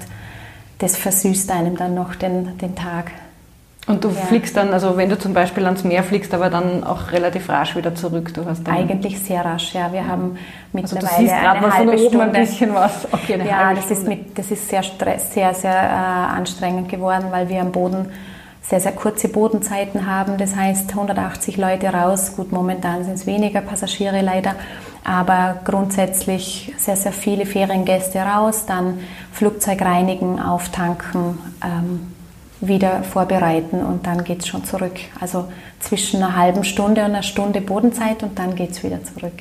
das 0.80 0.96
versüßt 0.96 1.52
einem 1.52 1.76
dann 1.76 1.94
noch 1.94 2.16
den, 2.16 2.58
den 2.58 2.76
Tag. 2.76 3.12
Und 3.90 4.04
du 4.04 4.10
ja. 4.10 4.14
fliegst 4.14 4.56
dann, 4.56 4.72
also 4.72 4.98
wenn 4.98 5.10
du 5.10 5.18
zum 5.18 5.34
Beispiel 5.34 5.66
ans 5.66 5.84
Meer 5.84 6.04
fliegst, 6.04 6.32
aber 6.36 6.52
dann 6.52 6.84
auch 6.84 7.12
relativ 7.12 7.50
rasch 7.50 7.76
wieder 7.76 7.96
zurück. 7.96 8.32
Du 8.36 8.46
hast 8.46 8.70
Eigentlich 8.70 9.20
sehr 9.20 9.44
rasch, 9.44 9.74
ja. 9.74 9.92
Wir 9.92 10.06
haben 10.06 10.38
mittlerweile 10.74 11.08
also 11.08 11.18
du 11.18 11.24
siehst 11.24 11.34
eine 11.34 11.60
mal 11.60 11.74
halbe 11.74 11.98
von 11.98 12.06
oben 12.06 12.22
ein 12.22 12.32
bisschen 12.32 12.76
was. 12.76 13.12
Okay, 13.12 13.34
eine 13.34 13.48
ja, 13.48 13.74
das 13.74 13.90
ist, 13.90 14.08
mit, 14.08 14.38
das 14.38 14.52
ist 14.52 14.70
sehr, 14.70 14.84
stress, 14.84 15.34
sehr, 15.34 15.56
sehr 15.56 15.74
äh, 15.74 16.38
anstrengend 16.38 16.88
geworden, 16.88 17.30
weil 17.32 17.50
wir 17.50 17.62
am 17.62 17.72
Boden 17.72 18.12
sehr, 18.62 18.80
sehr 18.80 18.92
kurze 18.92 19.28
Bodenzeiten 19.28 20.06
haben. 20.06 20.38
Das 20.38 20.56
heißt 20.56 20.92
180 20.92 21.58
Leute 21.58 21.88
raus. 21.88 22.36
Gut, 22.36 22.52
momentan 22.52 23.04
sind 23.06 23.16
es 23.16 23.26
weniger 23.26 23.62
Passagiere 23.62 24.22
leider, 24.22 24.54
aber 25.04 25.62
grundsätzlich 25.66 26.76
sehr, 26.78 26.96
sehr 26.96 27.12
viele 27.12 27.48
Feriengäste 27.48 28.20
raus, 28.20 28.68
dann 28.68 29.00
Flugzeug 29.32 29.82
reinigen, 29.82 30.40
auftanken, 30.40 31.40
ähm, 31.64 32.14
wieder 32.62 33.04
vorbereiten 33.04 33.82
und 33.82 34.06
dann 34.06 34.24
geht 34.24 34.40
es 34.40 34.48
schon 34.48 34.66
zurück. 34.66 34.96
Also 35.20 35.46
zwischen 35.80 36.22
einer 36.22 36.36
halben 36.36 36.64
Stunde 36.64 37.02
und 37.02 37.12
einer 37.12 37.24
Stunde 37.24 37.62
Bodenzeit 37.62 38.24
und 38.24 38.38
dann 38.38 38.56
geht 38.56 38.72
es 38.72 38.84
wieder 38.84 39.04
zurück. 39.04 39.34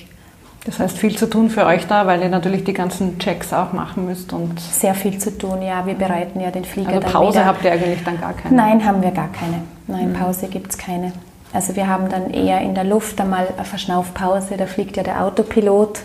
Das 0.65 0.79
heißt, 0.79 0.99
viel 0.99 1.17
zu 1.17 1.27
tun 1.31 1.49
für 1.49 1.65
euch 1.65 1.87
da, 1.87 2.07
weil 2.07 2.21
ihr 2.21 2.29
natürlich 2.29 2.63
die 2.63 2.75
ganzen 2.75 3.19
Checks 3.19 3.53
auch 3.53 3.73
machen 3.73 4.05
müsst. 4.05 4.33
Und 4.33 4.61
Sehr 4.61 4.95
viel 4.95 5.19
zu 5.19 5.37
tun, 5.37 5.63
ja. 5.63 5.87
Wir 5.87 5.95
bereiten 5.95 6.41
ja 6.41 6.51
den 6.51 6.65
Flieger 6.65 6.91
also 6.91 7.09
Pause 7.09 7.45
habt 7.45 7.65
ihr 7.65 7.73
eigentlich 7.73 8.05
dann 8.05 8.21
gar 8.21 8.35
keine? 8.35 8.55
Nein, 8.55 8.85
haben 8.85 9.03
wir 9.03 9.13
gar 9.13 9.29
keine. 9.29 9.63
Nein, 9.87 10.13
Pause 10.13 10.49
gibt 10.49 10.73
es 10.73 10.79
keine. 10.79 11.13
Also 11.53 11.75
wir 11.75 11.89
haben 11.89 12.11
dann 12.11 12.31
eher 12.31 12.61
in 12.61 12.75
der 12.75 12.85
Luft 12.85 13.19
einmal 13.21 13.49
eine 13.57 13.65
Verschnaufpause, 13.65 14.57
da 14.59 14.67
fliegt 14.67 14.99
ja 14.99 15.03
der 15.03 15.25
Autopilot 15.25 16.01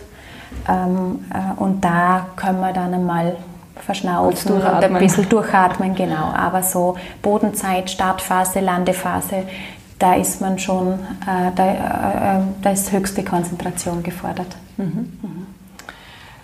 ähm, 0.69 1.25
äh, 1.33 1.61
und 1.61 1.83
da 1.83 2.27
können 2.37 2.61
wir 2.61 2.71
dann 2.71 2.93
einmal 2.93 3.35
verschnaufen 3.75 4.53
und 4.53 4.63
ein 4.63 4.93
bisschen 4.95 5.27
durchatmen, 5.29 5.95
genau. 5.95 6.31
Aber 6.35 6.63
so 6.63 6.95
Bodenzeit, 7.21 7.89
Startphase, 7.89 8.59
Landephase, 8.59 9.43
da 9.99 10.15
ist 10.15 10.41
man 10.41 10.59
schon, 10.59 10.93
äh, 10.93 11.51
da, 11.55 11.65
äh, 11.65 12.37
äh, 12.37 12.41
da 12.61 12.71
ist 12.71 12.91
höchste 12.91 13.23
Konzentration 13.23 14.03
gefordert. 14.03 14.55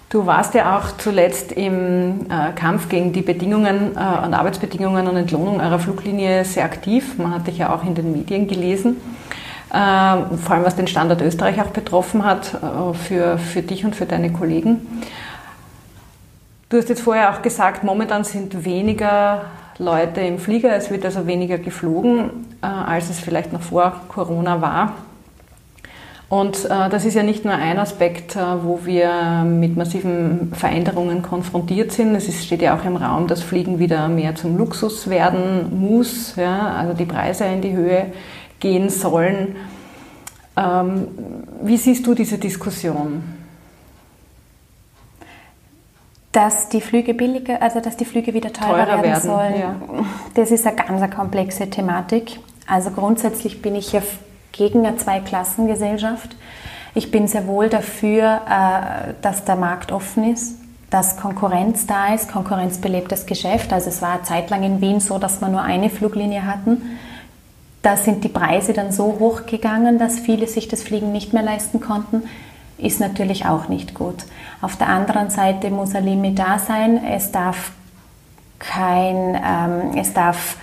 Du 0.10 0.26
warst 0.26 0.56
ja 0.56 0.78
auch 0.78 0.98
zuletzt 0.98 1.52
im 1.52 2.26
äh, 2.32 2.52
Kampf 2.56 2.89
gegen 2.89 3.13
die 3.13 3.22
Bedingungen 3.22 3.96
äh, 3.96 4.26
und 4.26 4.34
Arbeitsbedingungen 4.34 5.08
und 5.08 5.15
Entlohnung 5.15 5.60
eurer 5.60 5.78
Fluglinie 5.78 6.46
sehr 6.46 6.63
aktiv. 6.63 7.20
Man 7.20 7.34
hat 7.34 7.46
dich 7.46 7.60
ja 7.60 7.74
auch 7.74 7.84
in 7.84 7.94
den 7.94 8.12
Medien 8.12 8.48
gelesen. 8.48 8.98
Äh, 9.72 9.76
vor 10.38 10.56
allem 10.56 10.63
was 10.63 10.76
den 10.76 10.88
Standort 10.88 11.22
Österreich 11.22 11.62
auch 11.62 11.68
betroffen 11.68 12.26
hat, 12.26 12.56
äh, 12.56 12.94
für, 12.96 13.38
für 13.38 13.62
dich 13.62 13.86
und 13.86 13.96
für 13.96 14.08
deine 14.08 14.32
Kollegen. 14.32 14.88
Du 16.70 16.78
hast 16.78 16.88
jetzt 16.88 17.02
vorher 17.02 17.34
auch 17.34 17.42
gesagt, 17.42 17.84
momentan 17.84 18.24
sind 18.24 18.64
weniger 18.64 19.46
Leute 19.80 20.22
im 20.22 20.38
Flieger, 20.38 20.76
es 20.76 20.92
wird 20.92 21.04
also 21.04 21.26
weniger 21.26 21.58
geflogen, 21.58 22.46
äh, 22.62 22.68
als 22.68 23.10
es 23.10 23.20
vielleicht 23.20 23.52
noch 23.52 23.64
vor 23.64 24.02
Corona 24.08 24.62
war. 24.62 24.94
Und 26.30 26.66
äh, 26.66 26.90
das 26.90 27.06
ist 27.06 27.16
ja 27.16 27.24
nicht 27.24 27.44
nur 27.44 27.56
ein 27.56 27.80
Aspekt, 27.80 28.36
äh, 28.36 28.64
wo 28.64 28.82
wir 28.86 29.44
mit 29.46 29.78
massiven 29.78 30.54
Veränderungen 30.54 31.24
konfrontiert 31.24 31.92
sind. 31.92 32.14
Es 32.14 32.46
steht 32.46 32.62
ja 32.62 32.78
auch 32.78 32.86
im 32.86 32.98
Raum, 32.98 33.26
dass 33.26 33.42
Fliegen 33.42 33.80
wieder 33.80 34.08
mehr 34.08 34.36
zum 34.36 34.56
Luxus 34.56 35.10
werden 35.10 35.76
muss, 35.80 36.36
ja, 36.36 36.76
also 36.76 36.94
die 36.94 37.06
Preise 37.06 37.46
in 37.46 37.62
die 37.62 37.76
Höhe 37.76 38.12
gehen 38.60 38.92
sollen. 38.92 39.56
Ähm, 40.56 41.08
wie 41.64 41.78
siehst 41.78 42.06
du 42.06 42.14
diese 42.14 42.38
Diskussion? 42.38 43.38
Dass 46.32 46.70
die 46.70 46.82
Flüge 46.82 47.13
billiger, 47.13 47.62
also 47.62 47.80
dass 47.80 47.98
die 47.98 48.06
Flüge 48.06 48.34
wieder 48.34 48.54
teurer, 48.54 48.86
Teurer 48.86 49.04
werden, 49.04 49.04
werden, 49.04 49.22
sollen, 49.22 49.60
ja. 49.60 49.76
das 50.36 50.52
ist 50.52 50.68
eine 50.68 50.76
ganz 50.76 51.02
eine 51.02 51.10
komplexe 51.10 51.70
Thematik. 51.70 52.39
Also 52.68 52.92
grundsätzlich 52.92 53.62
bin 53.62 53.76
ich 53.76 53.94
ja 53.94 54.02
gegen 54.52 54.86
eine 54.86 54.98
Zweiklassengesellschaft. 54.98 56.36
Ich 56.94 57.12
bin 57.12 57.28
sehr 57.28 57.48
wohl 57.48 57.70
dafür, 57.70 58.42
äh, 58.48 59.13
dass 59.22 59.46
der 59.46 59.56
Markt 59.56 59.92
offen 59.92 60.32
ist, 60.32 60.58
dass 60.89 61.18
Konkurrenz 61.18 61.88
da 61.88 62.13
ist, 62.13 62.32
konkurrenzbelebtes 62.32 63.26
Geschäft. 63.26 63.74
Also 63.74 63.89
es 63.89 64.02
war 64.02 64.13
eine 64.13 64.24
Zeit 64.24 64.50
lang 64.50 64.63
in 64.63 64.82
Wien 64.82 65.00
so, 65.00 65.18
dass 65.18 65.42
wir 65.42 65.48
nur 65.48 65.62
eine 65.62 65.89
Fluglinie 65.89 66.46
hatten. 66.46 67.00
Da 67.82 67.96
sind 67.96 68.24
die 68.24 68.30
Preise 68.30 68.74
dann 68.74 68.92
so 68.92 69.18
hoch 69.20 69.46
gegangen, 69.46 70.00
dass 70.00 70.20
viele 70.20 70.48
sich 70.48 70.68
das 70.68 70.84
Fliegen 70.84 71.12
nicht 71.12 71.34
mehr 71.34 71.44
leisten 71.44 71.80
konnten. 71.80 72.24
Ist 72.80 73.00
natürlich 73.00 73.46
auch 73.46 73.68
nicht 73.68 73.94
gut. 73.94 74.26
Auf 74.62 74.78
der 74.78 74.88
anderen 74.88 75.30
Seite 75.30 75.70
muss 75.70 75.96
ein 75.96 76.06
Limit 76.06 76.39
da 76.39 76.60
sein. 76.60 77.04
Es 77.04 77.32
darf 77.32 77.72
kein, 78.58 79.36
ähm, 79.36 79.98
es 79.98 80.13
darf 80.13 80.58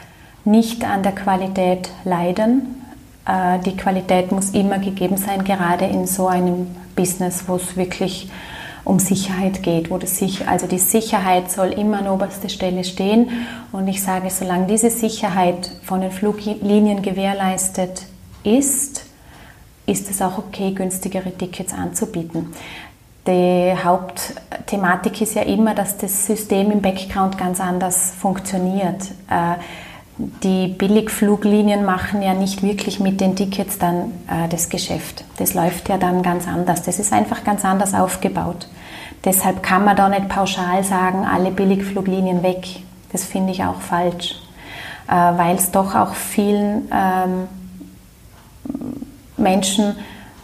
nicht 0.45 0.85
an 0.85 1.03
der 1.03 1.13
Qualität 1.13 1.91
leiden. 2.05 2.83
Äh, 3.27 3.59
die 3.61 3.77
Qualität 3.77 4.33
muss 4.33 4.51
immer 4.51 4.79
gegeben 4.79 5.17
sein, 5.17 5.45
gerade 5.45 5.87
in 5.87 6.07
so 6.07 6.29
einem 6.29 6.69
Business, 6.95 7.45
wo 7.47 7.57
es 7.57 7.77
wirklich 7.77 8.31
um 8.85 9.01
Sicherheit 9.01 9.63
geht, 9.65 9.91
wo 9.91 9.99
sich, 9.99 10.47
also 10.47 10.69
die 10.69 10.79
Sicherheit 10.79 11.51
soll 11.51 11.73
immer 11.73 11.99
an 11.99 12.09
oberster 12.09 12.49
Stelle 12.49 12.85
stehen. 12.85 13.31
Und 13.73 13.89
ich 13.89 14.03
sage, 14.03 14.31
solange 14.31 14.67
diese 14.69 14.91
Sicherheit 14.91 15.73
von 15.83 16.01
den 16.01 16.13
Fluglinien 16.13 17.03
gewährleistet 17.03 18.05
ist, 18.45 19.06
ist 19.87 20.11
es 20.11 20.21
auch 20.21 20.39
okay, 20.39 20.73
günstigere 20.73 21.33
Tickets 21.33 21.73
anzubieten. 21.73 22.53
Die 23.27 23.73
Hauptthematik 23.83 25.21
ist 25.21 25.35
ja 25.35 25.43
immer, 25.43 25.75
dass 25.75 25.97
das 25.97 26.27
System 26.27 26.71
im 26.71 26.81
Background 26.81 27.39
ganz 27.39 27.61
anders 27.61 28.13
funktioniert. 28.21 29.03
Äh, 29.31 29.57
Die 30.43 30.69
Billigfluglinien 30.69 31.85
machen 31.85 32.23
ja 32.23 32.33
nicht 32.33 32.63
wirklich 32.63 33.01
mit 33.01 33.21
den 33.21 33.37
Tickets 33.37 33.77
dann 33.79 34.13
äh, 34.29 34.49
das 34.49 34.71
Geschäft. 34.71 35.25
Das 35.37 35.53
läuft 35.53 35.91
ja 35.91 35.99
dann 35.99 36.23
ganz 36.23 36.49
anders. 36.49 36.83
Das 36.83 36.99
ist 36.99 37.13
einfach 37.13 37.45
ganz 37.45 37.65
anders 37.67 37.93
aufgebaut. 37.93 38.67
Deshalb 39.27 39.63
kann 39.63 39.85
man 39.85 39.95
da 39.95 40.09
nicht 40.09 40.29
pauschal 40.29 40.85
sagen, 40.85 41.27
alle 41.27 41.51
Billigfluglinien 41.51 42.43
weg. 42.43 42.67
Das 43.13 43.25
finde 43.25 43.53
ich 43.53 43.63
auch 43.63 43.81
falsch, 43.81 44.37
äh, 45.09 45.13
weil 45.13 45.57
es 45.57 45.71
doch 45.71 45.95
auch 45.95 46.15
vielen 46.15 46.89
ähm, 46.91 47.49
Menschen 49.47 49.95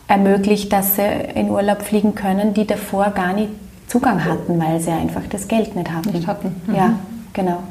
ermöglicht, 0.06 0.72
dass 0.72 0.96
sie 0.96 1.02
in 1.34 1.50
Urlaub 1.50 1.82
fliegen 1.82 2.14
können, 2.14 2.54
die 2.54 2.66
davor 2.66 3.10
gar 3.10 3.32
nicht 3.32 3.48
Zugang 3.88 4.24
hatten, 4.24 4.58
weil 4.58 4.80
sie 4.80 4.90
einfach 4.90 5.22
das 5.28 5.48
Geld 5.48 5.76
nicht 5.76 5.90
hatten. 5.90 6.10
Nicht 6.12 6.26
hatten. 6.26 6.62
Mhm. 6.66 6.74
Ja, 6.74 6.94
genau. 7.32 7.62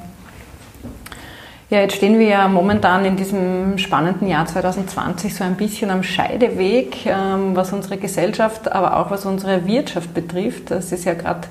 Ja, 1.70 1.80
jetzt 1.80 1.96
stehen 1.96 2.20
wir 2.20 2.28
ja 2.28 2.48
momentan 2.50 3.06
in 3.06 3.16
diesem 3.16 3.78
spannenden 3.78 4.28
Jahr 4.28 4.46
2020 4.46 5.34
so 5.34 5.46
ein 5.46 5.56
bisschen 5.56 5.90
am 5.90 6.04
Scheideweg, 6.04 7.06
ähm, 7.06 7.56
was 7.56 7.72
unsere 7.72 7.98
Gesellschaft, 7.98 8.70
aber 8.70 8.98
auch 8.98 9.10
was 9.10 9.26
unsere 9.26 9.66
Wirtschaft 9.66 10.14
betrifft. 10.14 10.70
Das 10.70 10.92
ist 10.92 11.06
ja 11.06 11.14
gerade 11.14 11.48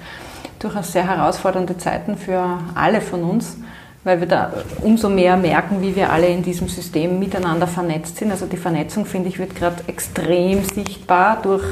durchaus 0.58 0.92
sehr 0.92 1.08
herausfordernde 1.08 1.78
Zeiten 1.78 2.16
für 2.16 2.58
alle 2.74 3.00
von 3.00 3.22
uns, 3.24 3.56
weil 4.04 4.20
wir 4.20 4.26
da 4.26 4.52
umso 4.82 5.08
mehr 5.08 5.36
merken, 5.36 5.82
wie 5.82 5.94
wir 5.94 6.10
alle 6.12 6.28
in 6.28 6.42
diesem 6.42 6.68
System 6.68 7.18
miteinander 7.18 7.66
vernetzt 7.66 8.16
sind. 8.16 8.30
Also 8.30 8.46
die 8.46 8.56
Vernetzung, 8.56 9.04
finde 9.04 9.28
ich, 9.28 9.38
wird 9.38 9.54
gerade 9.54 9.84
extrem 9.88 10.64
sichtbar 10.64 11.40
durch 11.42 11.64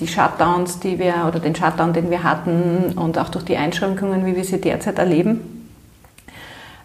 die 0.00 0.06
Shutdowns, 0.06 0.80
die 0.80 0.98
wir 0.98 1.26
oder 1.26 1.40
den 1.40 1.54
Shutdown, 1.54 1.92
den 1.92 2.10
wir 2.10 2.22
hatten 2.22 2.92
und 2.96 3.18
auch 3.18 3.28
durch 3.28 3.44
die 3.44 3.56
Einschränkungen, 3.56 4.24
wie 4.24 4.36
wir 4.36 4.44
sie 4.44 4.60
derzeit 4.60 4.98
erleben. 4.98 5.66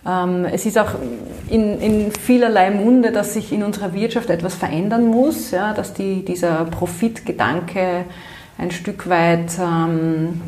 Ähm, 0.05 0.45
Es 0.51 0.65
ist 0.65 0.77
auch 0.77 0.95
in, 1.47 1.79
in 1.79 2.11
vielerlei 2.11 2.71
Munde, 2.71 3.11
dass 3.11 3.33
sich 3.35 3.53
in 3.53 3.63
unserer 3.63 3.93
Wirtschaft 3.93 4.29
etwas 4.29 4.55
verändern 4.55 5.07
muss, 5.07 5.51
ja, 5.51 5.73
dass 5.73 5.93
die, 5.93 6.25
dieser 6.25 6.65
Profitgedanke 6.65 8.05
ein 8.57 8.71
Stück 8.71 9.07
weit 9.07 9.51
ähm, 9.59 10.41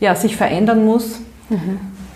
ja, 0.00 0.14
sich 0.16 0.36
verändern 0.36 0.84
muss. 0.84 1.20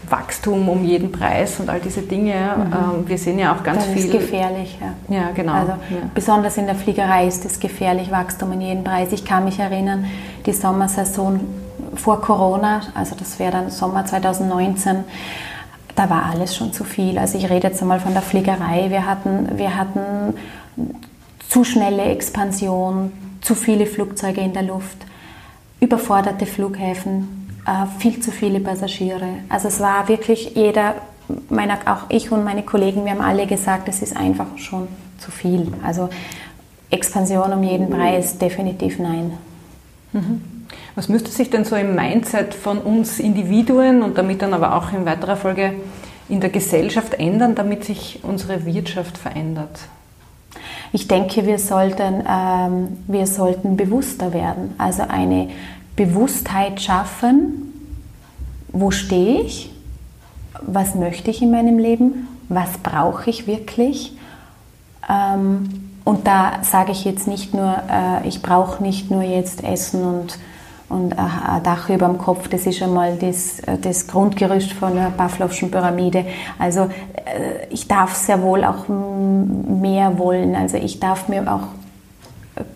Wachstum 0.08 0.68
um 0.68 0.84
jeden 0.84 1.10
Preis 1.12 1.58
und 1.60 1.68
all 1.68 1.80
diese 1.80 2.02
Dinge. 2.02 2.34
Ähm, 2.34 3.06
wir 3.08 3.18
sehen 3.18 3.38
ja 3.38 3.54
auch 3.54 3.62
ganz 3.62 3.84
Das 3.84 3.94
viel. 3.94 4.04
ist 4.06 4.12
gefährlich, 4.12 4.78
ja. 4.80 5.14
Ja, 5.16 5.30
genau. 5.34 5.52
Also 5.52 5.72
ja. 5.72 5.96
besonders 6.14 6.56
in 6.56 6.66
der 6.66 6.74
Fliegerei 6.74 7.26
ist 7.26 7.44
es 7.44 7.58
gefährlich, 7.60 8.10
Wachstum 8.10 8.52
in 8.52 8.60
jeden 8.60 8.84
Preis. 8.84 9.12
Ich 9.12 9.24
kann 9.24 9.44
mich 9.44 9.58
erinnern, 9.58 10.04
die 10.46 10.52
Sommersaison 10.52 11.40
vor 11.94 12.20
Corona, 12.20 12.80
also 12.94 13.14
das 13.18 13.38
wäre 13.38 13.52
dann 13.52 13.70
Sommer 13.70 14.04
2019, 14.04 15.04
da 15.94 16.10
war 16.10 16.26
alles 16.26 16.56
schon 16.56 16.72
zu 16.72 16.84
viel. 16.84 17.18
Also 17.18 17.38
ich 17.38 17.48
rede 17.48 17.68
jetzt 17.68 17.80
einmal 17.80 18.00
von 18.00 18.12
der 18.12 18.22
Fliegerei. 18.22 18.86
Wir 18.90 19.06
hatten, 19.06 19.56
wir 19.56 19.76
hatten 19.76 20.34
zu 21.48 21.62
schnelle 21.64 22.02
Expansion, 22.06 23.12
zu 23.40 23.54
viele 23.54 23.86
Flugzeuge 23.86 24.40
in 24.40 24.52
der 24.52 24.62
Luft, 24.64 24.96
überforderte 25.80 26.46
Flughäfen, 26.46 27.43
viel 27.98 28.20
zu 28.20 28.30
viele 28.30 28.60
Passagiere. 28.60 29.28
Also 29.48 29.68
es 29.68 29.80
war 29.80 30.08
wirklich 30.08 30.54
jeder, 30.54 30.96
meiner, 31.48 31.78
auch 31.86 32.10
ich 32.10 32.30
und 32.30 32.44
meine 32.44 32.62
Kollegen, 32.62 33.04
wir 33.04 33.12
haben 33.12 33.20
alle 33.20 33.46
gesagt, 33.46 33.88
es 33.88 34.02
ist 34.02 34.16
einfach 34.16 34.58
schon 34.58 34.88
zu 35.18 35.30
viel. 35.30 35.72
Also 35.82 36.08
Expansion 36.90 37.52
um 37.52 37.62
jeden 37.62 37.90
Preis, 37.90 38.38
definitiv 38.38 38.98
nein. 38.98 39.32
Was 40.94 41.08
müsste 41.08 41.30
sich 41.30 41.50
denn 41.50 41.64
so 41.64 41.76
im 41.76 41.94
Mindset 41.94 42.54
von 42.54 42.78
uns 42.78 43.18
Individuen 43.18 44.02
und 44.02 44.16
damit 44.16 44.42
dann 44.42 44.54
aber 44.54 44.76
auch 44.76 44.92
in 44.92 45.04
weiterer 45.04 45.36
Folge 45.36 45.74
in 46.28 46.40
der 46.40 46.50
Gesellschaft 46.50 47.14
ändern, 47.14 47.54
damit 47.54 47.84
sich 47.84 48.20
unsere 48.22 48.64
Wirtschaft 48.64 49.18
verändert? 49.18 49.80
Ich 50.92 51.08
denke, 51.08 51.44
wir 51.46 51.58
sollten, 51.58 52.22
ähm, 52.28 52.98
wir 53.08 53.26
sollten 53.26 53.76
bewusster 53.76 54.32
werden. 54.32 54.74
Also 54.78 55.02
eine 55.02 55.48
Bewusstheit 55.96 56.80
schaffen, 56.80 57.72
wo 58.68 58.90
stehe 58.90 59.40
ich, 59.42 59.70
was 60.62 60.94
möchte 60.94 61.30
ich 61.30 61.42
in 61.42 61.50
meinem 61.50 61.78
Leben 61.78 62.28
was 62.48 62.78
brauche 62.78 63.30
ich 63.30 63.46
wirklich. 63.46 64.16
Ähm, 65.08 65.90
und 66.04 66.26
da 66.26 66.62
sage 66.62 66.92
ich 66.92 67.04
jetzt 67.04 67.26
nicht 67.26 67.54
nur, 67.54 67.76
äh, 67.90 68.26
ich 68.28 68.42
brauche 68.42 68.82
nicht 68.82 69.10
nur 69.10 69.22
jetzt 69.22 69.64
Essen 69.64 70.04
und, 70.04 70.38
und 70.88 71.18
ein 71.18 71.62
Dach 71.62 71.88
über 71.88 72.06
dem 72.06 72.18
Kopf, 72.18 72.48
das 72.48 72.66
ist 72.66 72.82
einmal 72.82 73.16
das, 73.16 73.62
das 73.80 74.06
Grundgerüst 74.06 74.72
von 74.72 74.94
der 74.94 75.10
Pavlovschen 75.10 75.70
Pyramide. 75.70 76.26
Also 76.58 76.82
äh, 76.82 77.66
ich 77.70 77.88
darf 77.88 78.14
sehr 78.14 78.42
wohl 78.42 78.64
auch 78.64 78.86
mehr 78.88 80.18
wollen. 80.18 80.54
Also 80.54 80.76
ich 80.76 81.00
darf 81.00 81.28
mir 81.28 81.50
auch 81.52 81.68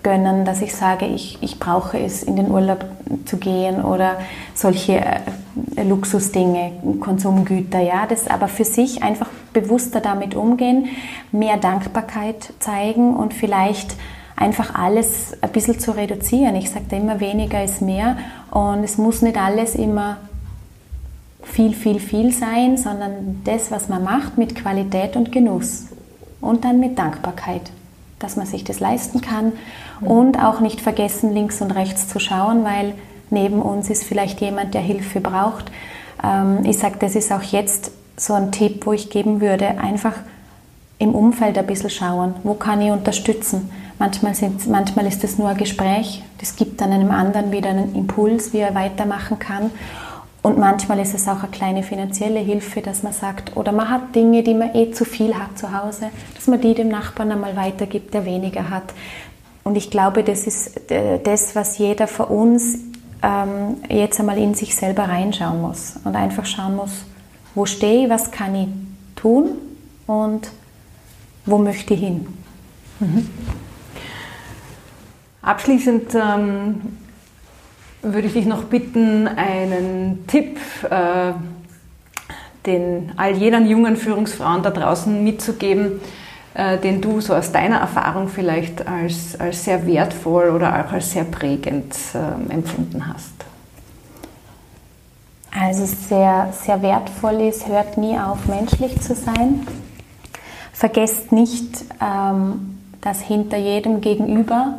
gönnen, 0.02 0.44
dass 0.44 0.60
ich 0.60 0.74
sage, 0.74 1.06
ich, 1.06 1.38
ich 1.40 1.58
brauche 1.58 1.98
es, 1.98 2.22
in 2.22 2.36
den 2.36 2.50
Urlaub 2.50 2.84
zu 3.24 3.36
gehen 3.36 3.82
oder 3.84 4.18
solche 4.54 5.00
äh, 5.00 5.82
Luxusdinge, 5.84 6.72
Konsumgüter, 7.00 7.80
ja, 7.80 8.06
das 8.06 8.28
aber 8.28 8.48
für 8.48 8.64
sich 8.64 9.02
einfach 9.02 9.28
bewusster 9.52 10.00
damit 10.00 10.34
umgehen, 10.34 10.86
mehr 11.30 11.56
Dankbarkeit 11.56 12.52
zeigen 12.58 13.14
und 13.14 13.34
vielleicht 13.34 13.94
einfach 14.36 14.74
alles 14.74 15.36
ein 15.40 15.50
bisschen 15.50 15.78
zu 15.78 15.92
reduzieren. 15.92 16.56
Ich 16.56 16.70
sage 16.70 16.96
immer, 16.96 17.20
weniger 17.20 17.62
ist 17.62 17.82
mehr 17.82 18.16
und 18.50 18.84
es 18.84 18.98
muss 18.98 19.22
nicht 19.22 19.36
alles 19.36 19.74
immer 19.74 20.18
viel, 21.42 21.72
viel, 21.72 21.98
viel 21.98 22.32
sein, 22.32 22.76
sondern 22.76 23.42
das, 23.44 23.70
was 23.70 23.88
man 23.88 24.04
macht, 24.04 24.38
mit 24.38 24.54
Qualität 24.54 25.16
und 25.16 25.32
Genuss 25.32 25.86
und 26.40 26.64
dann 26.64 26.78
mit 26.78 26.98
Dankbarkeit 26.98 27.70
dass 28.18 28.36
man 28.36 28.46
sich 28.46 28.64
das 28.64 28.80
leisten 28.80 29.20
kann 29.20 29.52
und 30.00 30.42
auch 30.42 30.60
nicht 30.60 30.80
vergessen, 30.80 31.32
links 31.32 31.60
und 31.60 31.70
rechts 31.70 32.08
zu 32.08 32.18
schauen, 32.18 32.64
weil 32.64 32.94
neben 33.30 33.60
uns 33.60 33.90
ist 33.90 34.04
vielleicht 34.04 34.40
jemand, 34.40 34.74
der 34.74 34.80
Hilfe 34.80 35.20
braucht. 35.20 35.70
Ähm, 36.22 36.64
ich 36.64 36.78
sage, 36.78 36.96
das 36.98 37.14
ist 37.14 37.32
auch 37.32 37.42
jetzt 37.42 37.92
so 38.16 38.34
ein 38.34 38.52
Tipp, 38.52 38.86
wo 38.86 38.92
ich 38.92 39.10
geben 39.10 39.40
würde, 39.40 39.78
einfach 39.78 40.14
im 40.98 41.14
Umfeld 41.14 41.56
ein 41.56 41.66
bisschen 41.66 41.90
schauen, 41.90 42.34
wo 42.42 42.54
kann 42.54 42.82
ich 42.82 42.90
unterstützen. 42.90 43.70
Manchmal, 43.98 44.34
sind, 44.34 44.66
manchmal 44.68 45.06
ist 45.06 45.24
es 45.24 45.38
nur 45.38 45.48
ein 45.48 45.56
Gespräch, 45.56 46.22
das 46.38 46.54
gibt 46.54 46.80
dann 46.80 46.92
einem 46.92 47.10
anderen 47.10 47.50
wieder 47.50 47.70
einen 47.70 47.94
Impuls, 47.94 48.52
wie 48.52 48.58
er 48.58 48.74
weitermachen 48.74 49.38
kann. 49.38 49.70
Und 50.48 50.56
manchmal 50.56 50.98
ist 51.00 51.12
es 51.12 51.28
auch 51.28 51.42
eine 51.42 51.50
kleine 51.52 51.82
finanzielle 51.82 52.40
Hilfe, 52.40 52.80
dass 52.80 53.02
man 53.02 53.12
sagt, 53.12 53.54
oder 53.54 53.70
man 53.70 53.90
hat 53.90 54.14
Dinge, 54.14 54.42
die 54.42 54.54
man 54.54 54.74
eh 54.74 54.90
zu 54.92 55.04
viel 55.04 55.34
hat 55.34 55.58
zu 55.58 55.78
Hause, 55.78 56.08
dass 56.34 56.46
man 56.46 56.58
die 56.58 56.72
dem 56.72 56.88
Nachbarn 56.88 57.30
einmal 57.30 57.54
weitergibt, 57.54 58.14
der 58.14 58.24
weniger 58.24 58.70
hat. 58.70 58.94
Und 59.62 59.76
ich 59.76 59.90
glaube, 59.90 60.24
das 60.24 60.46
ist 60.46 60.90
äh, 60.90 61.18
das, 61.22 61.54
was 61.54 61.76
jeder 61.76 62.06
von 62.06 62.28
uns 62.28 62.78
ähm, 63.22 63.76
jetzt 63.90 64.20
einmal 64.20 64.38
in 64.38 64.54
sich 64.54 64.74
selber 64.74 65.02
reinschauen 65.02 65.60
muss 65.60 65.96
und 66.04 66.16
einfach 66.16 66.46
schauen 66.46 66.76
muss, 66.76 67.04
wo 67.54 67.66
stehe 67.66 68.04
ich, 68.04 68.10
was 68.10 68.30
kann 68.30 68.54
ich 68.54 68.68
tun 69.16 69.50
und 70.06 70.48
wo 71.44 71.58
möchte 71.58 71.92
ich 71.92 72.00
hin. 72.00 72.26
Mhm. 73.00 73.28
Abschließend 75.42 76.14
ähm, 76.14 76.80
würde 78.02 78.28
ich 78.28 78.32
dich 78.32 78.46
noch 78.46 78.64
bitten, 78.64 79.26
einen 79.28 80.24
Tipp, 80.26 80.58
äh, 80.88 81.32
den 82.66 83.12
all 83.16 83.32
jenen 83.32 83.66
jungen 83.66 83.96
Führungsfrauen 83.96 84.62
da 84.62 84.70
draußen 84.70 85.22
mitzugeben, 85.24 86.00
äh, 86.54 86.78
den 86.78 87.00
du 87.00 87.20
so 87.20 87.34
aus 87.34 87.52
deiner 87.52 87.78
Erfahrung 87.78 88.28
vielleicht 88.28 88.86
als, 88.86 89.38
als 89.38 89.64
sehr 89.64 89.86
wertvoll 89.86 90.50
oder 90.50 90.68
auch 90.72 90.92
als 90.92 91.12
sehr 91.12 91.24
prägend 91.24 91.94
äh, 92.14 92.52
empfunden 92.52 93.06
hast. 93.06 93.32
Also 95.58 95.86
sehr, 95.86 96.52
sehr 96.52 96.82
wertvoll 96.82 97.40
ist, 97.40 97.66
hört 97.66 97.96
nie 97.96 98.18
auf, 98.18 98.46
menschlich 98.46 99.00
zu 99.00 99.14
sein. 99.14 99.66
Vergesst 100.72 101.32
nicht, 101.32 101.84
ähm, 102.00 102.78
dass 103.00 103.20
hinter 103.20 103.56
jedem 103.56 104.00
Gegenüber 104.00 104.74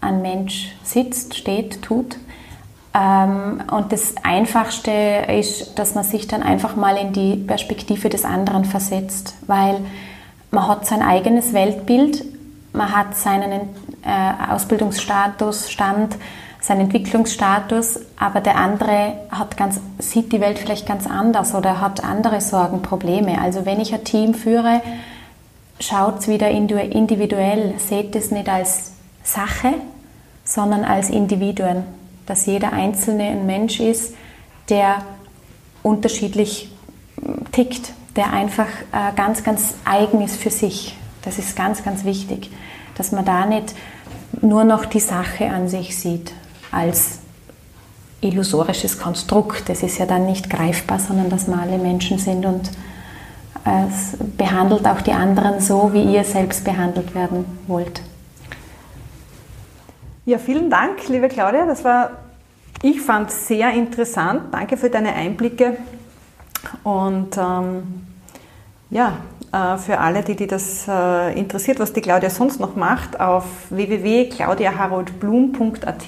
ein 0.00 0.22
Mensch 0.22 0.72
sitzt, 0.82 1.36
steht, 1.36 1.82
tut. 1.82 2.16
Ähm, 2.94 3.62
und 3.70 3.92
das 3.92 4.14
Einfachste 4.22 4.90
ist, 5.28 5.78
dass 5.78 5.94
man 5.94 6.04
sich 6.04 6.26
dann 6.26 6.42
einfach 6.42 6.76
mal 6.76 6.96
in 6.96 7.12
die 7.12 7.36
Perspektive 7.36 8.08
des 8.08 8.24
anderen 8.24 8.64
versetzt, 8.64 9.34
weil 9.46 9.80
man 10.50 10.66
hat 10.66 10.86
sein 10.86 11.02
eigenes 11.02 11.52
Weltbild, 11.52 12.24
man 12.72 12.94
hat 12.94 13.16
seinen 13.16 13.52
äh, 13.52 14.52
Ausbildungsstatus, 14.52 15.70
Stand, 15.70 16.16
seinen 16.60 16.82
Entwicklungsstatus, 16.82 18.00
aber 18.18 18.40
der 18.40 18.56
andere 18.56 19.14
hat 19.30 19.56
ganz, 19.56 19.80
sieht 19.98 20.32
die 20.32 20.40
Welt 20.40 20.58
vielleicht 20.58 20.86
ganz 20.86 21.06
anders 21.06 21.54
oder 21.54 21.80
hat 21.80 22.02
andere 22.02 22.40
Sorgen, 22.40 22.82
Probleme. 22.82 23.40
Also 23.40 23.64
wenn 23.64 23.80
ich 23.80 23.94
ein 23.94 24.04
Team 24.04 24.34
führe, 24.34 24.80
schaut 25.80 26.20
es 26.20 26.28
wieder 26.28 26.50
individuell, 26.50 27.74
seht 27.78 28.16
es 28.16 28.30
nicht 28.30 28.48
als 28.48 28.92
Sache, 29.28 29.74
sondern 30.44 30.84
als 30.84 31.10
Individuen. 31.10 31.84
Dass 32.26 32.46
jeder 32.46 32.72
Einzelne 32.72 33.24
ein 33.24 33.46
Mensch 33.46 33.80
ist, 33.80 34.14
der 34.68 35.02
unterschiedlich 35.82 36.70
mm, 37.20 37.52
tickt, 37.52 37.92
der 38.16 38.32
einfach 38.32 38.66
äh, 38.92 39.14
ganz, 39.16 39.44
ganz 39.44 39.74
eigen 39.84 40.22
ist 40.22 40.36
für 40.36 40.50
sich. 40.50 40.96
Das 41.22 41.38
ist 41.38 41.56
ganz, 41.56 41.84
ganz 41.84 42.04
wichtig, 42.04 42.50
dass 42.96 43.12
man 43.12 43.24
da 43.24 43.46
nicht 43.46 43.74
nur 44.40 44.64
noch 44.64 44.84
die 44.84 45.00
Sache 45.00 45.50
an 45.50 45.68
sich 45.68 45.98
sieht 45.98 46.32
als 46.70 47.18
illusorisches 48.20 48.98
Konstrukt. 48.98 49.68
Das 49.68 49.82
ist 49.82 49.98
ja 49.98 50.06
dann 50.06 50.26
nicht 50.26 50.50
greifbar, 50.50 50.98
sondern 50.98 51.30
dass 51.30 51.46
wir 51.46 51.58
alle 51.58 51.78
Menschen 51.78 52.18
sind 52.18 52.44
und 52.44 52.70
es 53.64 54.16
behandelt 54.36 54.86
auch 54.86 55.00
die 55.00 55.12
anderen 55.12 55.60
so, 55.60 55.92
wie 55.92 56.14
ihr 56.14 56.24
selbst 56.24 56.64
behandelt 56.64 57.14
werden 57.14 57.44
wollt. 57.66 58.00
Ja, 60.28 60.36
vielen 60.36 60.68
Dank, 60.68 61.08
liebe 61.08 61.28
Claudia. 61.28 61.64
Das 61.64 61.84
war, 61.84 62.10
ich 62.82 63.00
fand 63.00 63.30
sehr 63.30 63.72
interessant. 63.72 64.52
Danke 64.52 64.76
für 64.76 64.90
deine 64.90 65.14
Einblicke. 65.14 65.78
Und 66.84 67.34
ähm, 67.38 68.04
ja, 68.90 69.16
äh, 69.52 69.78
für 69.78 69.98
alle, 69.98 70.22
die, 70.22 70.36
die 70.36 70.46
das 70.46 70.86
äh, 70.86 71.32
interessiert, 71.32 71.80
was 71.80 71.94
die 71.94 72.02
Claudia 72.02 72.28
sonst 72.28 72.60
noch 72.60 72.76
macht, 72.76 73.18
auf 73.18 73.46
www.claudiaharoldblum.at 73.70 76.02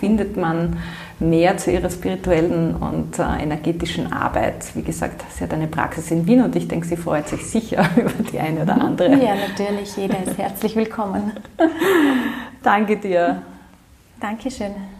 findet 0.00 0.36
man 0.36 0.78
mehr 1.20 1.56
zu 1.56 1.70
ihrer 1.70 1.90
spirituellen 1.90 2.74
und 2.74 3.20
äh, 3.20 3.40
energetischen 3.40 4.12
Arbeit. 4.12 4.74
Wie 4.74 4.82
gesagt, 4.82 5.22
sie 5.30 5.44
hat 5.44 5.54
eine 5.54 5.68
Praxis 5.68 6.10
in 6.10 6.26
Wien 6.26 6.42
und 6.42 6.56
ich 6.56 6.66
denke, 6.66 6.88
sie 6.88 6.96
freut 6.96 7.28
sich 7.28 7.46
sicher 7.46 7.88
über 7.96 8.10
die 8.32 8.40
eine 8.40 8.62
oder 8.62 8.80
andere. 8.80 9.10
Ja, 9.10 9.36
natürlich, 9.36 9.96
jeder 9.96 10.20
ist 10.24 10.36
herzlich 10.38 10.74
willkommen. 10.74 11.30
Danke 12.64 12.96
dir. 12.96 13.42
Dankeschön. 14.20 14.99